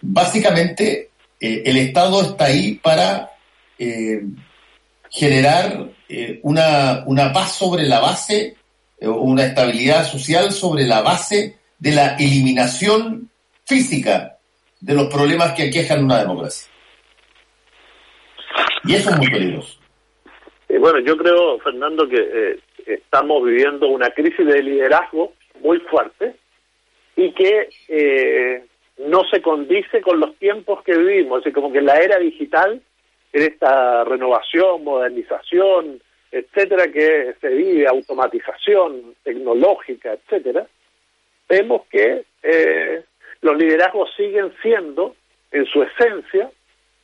básicamente 0.00 1.10
el 1.40 1.76
Estado 1.76 2.22
está 2.22 2.46
ahí 2.46 2.74
para 2.74 3.30
generar 5.10 5.90
una, 6.42 7.04
una 7.06 7.32
paz 7.32 7.52
sobre 7.52 7.84
la 7.84 8.00
base 8.00 8.56
una 9.08 9.44
estabilidad 9.44 10.06
social 10.06 10.52
sobre 10.52 10.86
la 10.86 11.00
base 11.00 11.58
de 11.78 11.92
la 11.92 12.16
eliminación 12.16 13.30
física 13.64 14.36
de 14.80 14.94
los 14.94 15.08
problemas 15.08 15.52
que 15.52 15.64
aquejan 15.64 16.04
una 16.04 16.18
democracia. 16.18 16.68
Y 18.84 18.94
eso 18.94 19.10
es 19.10 19.16
muy 19.16 19.30
peligroso. 19.30 19.79
Bueno, 20.78 21.00
yo 21.00 21.16
creo, 21.16 21.58
Fernando, 21.58 22.08
que 22.08 22.16
eh, 22.18 22.58
estamos 22.86 23.44
viviendo 23.44 23.88
una 23.88 24.10
crisis 24.10 24.46
de 24.46 24.62
liderazgo 24.62 25.32
muy 25.60 25.78
fuerte 25.80 26.34
y 27.16 27.32
que 27.32 27.68
eh, 27.88 28.64
no 28.98 29.24
se 29.24 29.42
condice 29.42 30.00
con 30.00 30.20
los 30.20 30.36
tiempos 30.36 30.82
que 30.84 30.96
vivimos. 30.96 31.44
Es 31.44 31.52
como 31.54 31.72
que 31.72 31.80
la 31.80 31.96
era 31.96 32.18
digital, 32.18 32.80
en 33.32 33.42
esta 33.42 34.04
renovación, 34.04 34.84
modernización, 34.84 36.00
etcétera, 36.32 36.90
que 36.90 37.34
se 37.40 37.48
vive, 37.48 37.86
automatización 37.86 39.14
tecnológica, 39.22 40.12
etcétera, 40.12 40.66
vemos 41.48 41.82
que 41.90 42.24
eh, 42.42 43.02
los 43.40 43.56
liderazgos 43.56 44.10
siguen 44.16 44.52
siendo, 44.62 45.16
en 45.50 45.66
su 45.66 45.82
esencia, 45.82 46.50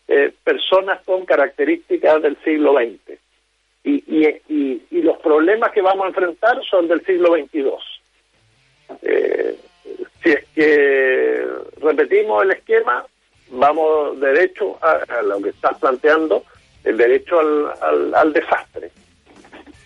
eh, 0.06 0.32
personas 0.44 1.04
con 1.04 1.24
características 1.26 2.22
del 2.22 2.36
siglo 2.44 2.74
XX. 2.74 3.18
Y, 3.86 4.02
y, 4.48 4.82
y, 4.90 5.02
los 5.02 5.16
problemas 5.18 5.70
que 5.70 5.80
vamos 5.80 6.04
a 6.04 6.08
enfrentar 6.08 6.60
son 6.68 6.88
del 6.88 7.04
siglo 7.06 7.34
XXII. 7.36 7.70
Eh, 9.02 9.56
si 10.22 10.30
es 10.30 10.44
que 10.56 11.46
repetimos 11.80 12.42
el 12.42 12.50
esquema, 12.50 13.06
vamos 13.50 14.18
derecho 14.18 14.76
a, 14.82 15.22
lo 15.22 15.40
que 15.40 15.50
estás 15.50 15.78
planteando, 15.78 16.42
el 16.82 16.96
derecho 16.96 17.38
al, 17.38 18.12
al 18.12 18.32
desastre. 18.32 18.90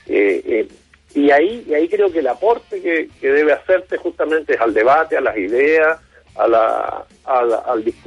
Eh, 0.07 0.43
eh, 0.45 0.69
y 1.15 1.31
ahí 1.31 1.65
y 1.69 1.75
ahí 1.75 1.89
creo 1.89 2.11
que 2.11 2.19
el 2.19 2.27
aporte 2.27 2.83
que, 2.83 3.09
debe 3.21 3.53
hacerse 3.53 3.97
justamente 3.97 4.55
es 4.55 4.61
al 4.61 4.75
debate, 4.75 5.17
a 5.17 5.21
las 5.21 5.37
ideas, 5.37 6.01
a, 6.37 6.49
la, 6.49 7.05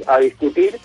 a, 0.06 0.18
discutir, 0.20 0.76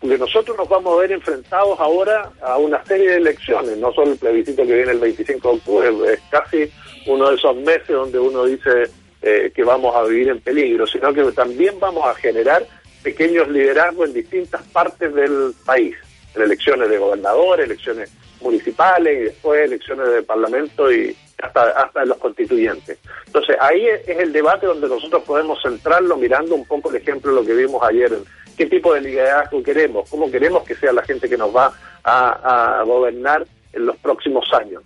porque 0.00 0.18
nosotros 0.18 0.56
nos 0.56 0.68
vamos 0.68 0.94
a 0.94 1.00
ver 1.00 1.12
enfrentados 1.12 1.78
ahora 1.80 2.30
a 2.42 2.58
una 2.58 2.84
serie 2.84 3.10
de 3.10 3.16
elecciones, 3.16 3.76
no 3.78 3.92
solo 3.92 4.12
el 4.12 4.18
plebiscito 4.18 4.66
que 4.66 4.74
viene 4.74 4.92
el 4.92 4.98
25 4.98 5.48
de 5.48 5.54
octubre, 5.56 6.12
es 6.12 6.20
casi 6.30 6.70
uno 7.06 7.30
de 7.30 7.36
esos 7.36 7.56
meses 7.56 7.88
donde 7.88 8.18
uno 8.18 8.44
dice 8.44 8.90
eh, 9.22 9.50
que 9.54 9.64
vamos 9.64 9.94
a 9.96 10.02
vivir 10.04 10.28
en 10.28 10.40
peligro, 10.40 10.86
sino 10.86 11.12
que 11.12 11.22
también 11.32 11.78
vamos 11.80 12.06
a 12.06 12.14
generar 12.14 12.66
pequeños 13.02 13.48
liderazgos 13.48 14.08
en 14.08 14.14
distintas 14.14 14.62
partes 14.64 15.14
del 15.14 15.54
país, 15.64 15.96
en 16.34 16.42
elecciones 16.42 16.88
de 16.88 16.98
gobernadores, 16.98 17.66
elecciones 17.66 18.10
municipales 18.40 19.18
y 19.18 19.24
después 19.24 19.64
elecciones 19.64 20.10
de 20.10 20.22
parlamento 20.22 20.92
y 20.92 21.16
hasta, 21.42 21.70
hasta 21.70 22.04
los 22.04 22.18
constituyentes. 22.18 22.98
Entonces 23.26 23.56
ahí 23.60 23.86
es, 23.86 24.08
el 24.08 24.32
debate 24.32 24.66
donde 24.66 24.88
nosotros 24.88 25.22
podemos 25.24 25.60
centrarlo 25.62 26.16
mirando 26.16 26.54
un 26.54 26.66
poco 26.66 26.90
el 26.90 26.96
ejemplo 26.96 27.32
de 27.32 27.40
lo 27.40 27.46
que 27.46 27.54
vimos 27.54 27.82
ayer, 27.82 28.12
qué 28.56 28.66
tipo 28.66 28.94
de 28.94 29.00
liderazgo 29.00 29.62
queremos, 29.62 30.08
cómo 30.08 30.30
queremos 30.30 30.64
que 30.64 30.74
sea 30.74 30.92
la 30.92 31.02
gente 31.02 31.28
que 31.28 31.36
nos 31.36 31.54
va 31.54 31.72
a, 32.04 32.82
gobernar 32.86 33.46
en 33.72 33.86
los 33.86 33.96
próximos 33.96 34.46
años. 34.52 34.82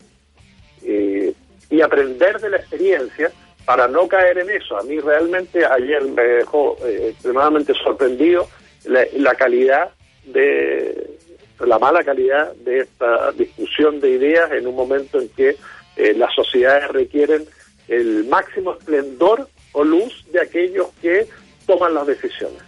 y 0.83 1.81
aprender 1.83 2.41
de 2.41 2.51
la 2.51 2.57
experiencia 2.57 3.31
para 3.65 3.87
no 3.87 4.09
caer 4.09 4.39
en 4.39 4.51
eso. 4.51 4.77
A 4.77 4.83
mí 4.83 4.99
realmente 4.99 5.65
ayer 5.65 6.03
me 6.03 6.23
dejó 6.23 6.77
eh, 6.85 7.11
extremadamente 7.11 7.73
sorprendido 7.75 8.49
la 8.85 9.35
calidad 9.35 9.91
de, 10.25 11.19
la 11.67 11.79
mala 11.79 12.03
calidad 12.03 12.53
de 12.57 12.81
esta 12.81 13.33
discusión 13.33 14.01
de 14.01 14.11
ideas 14.11 14.51
en 14.53 14.67
un 14.67 14.75
momento 14.75 15.21
en 15.21 15.29
que 15.31 15.57
eh, 15.97 16.15
las 16.15 16.35
sociedades 16.35 16.89
requieren 16.89 17.45
el 17.89 18.25
máximo 18.25 18.75
esplendor 18.75 19.49
o 19.73 19.85
luz 19.85 20.25
de 20.33 20.41
aquellos 20.41 20.89
que 21.01 21.27
toman 21.67 21.95
las 21.95 22.07
decisiones. 22.07 22.63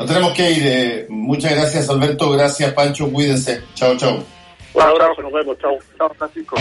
Nos 0.00 0.08
tenemos 0.08 0.32
que 0.32 0.50
ir. 0.50 0.62
Eh, 0.66 1.06
muchas 1.10 1.52
gracias, 1.52 1.90
Alberto. 1.90 2.30
Gracias, 2.30 2.72
Pancho. 2.72 3.12
Cuídense. 3.12 3.62
Chao, 3.74 3.94
chao. 3.98 4.24
Un 4.72 4.82
abrazo, 4.82 5.20
nos 5.20 5.30
vemos. 5.30 5.58
Chao. 5.58 5.76
Chao, 5.98 6.10
Francisco. 6.16 6.56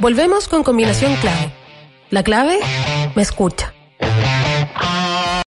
Volvemos 0.00 0.48
con 0.48 0.62
combinación 0.64 1.14
clave. 1.16 1.52
La 2.08 2.22
clave 2.22 2.58
me 3.14 3.20
escucha. 3.20 3.74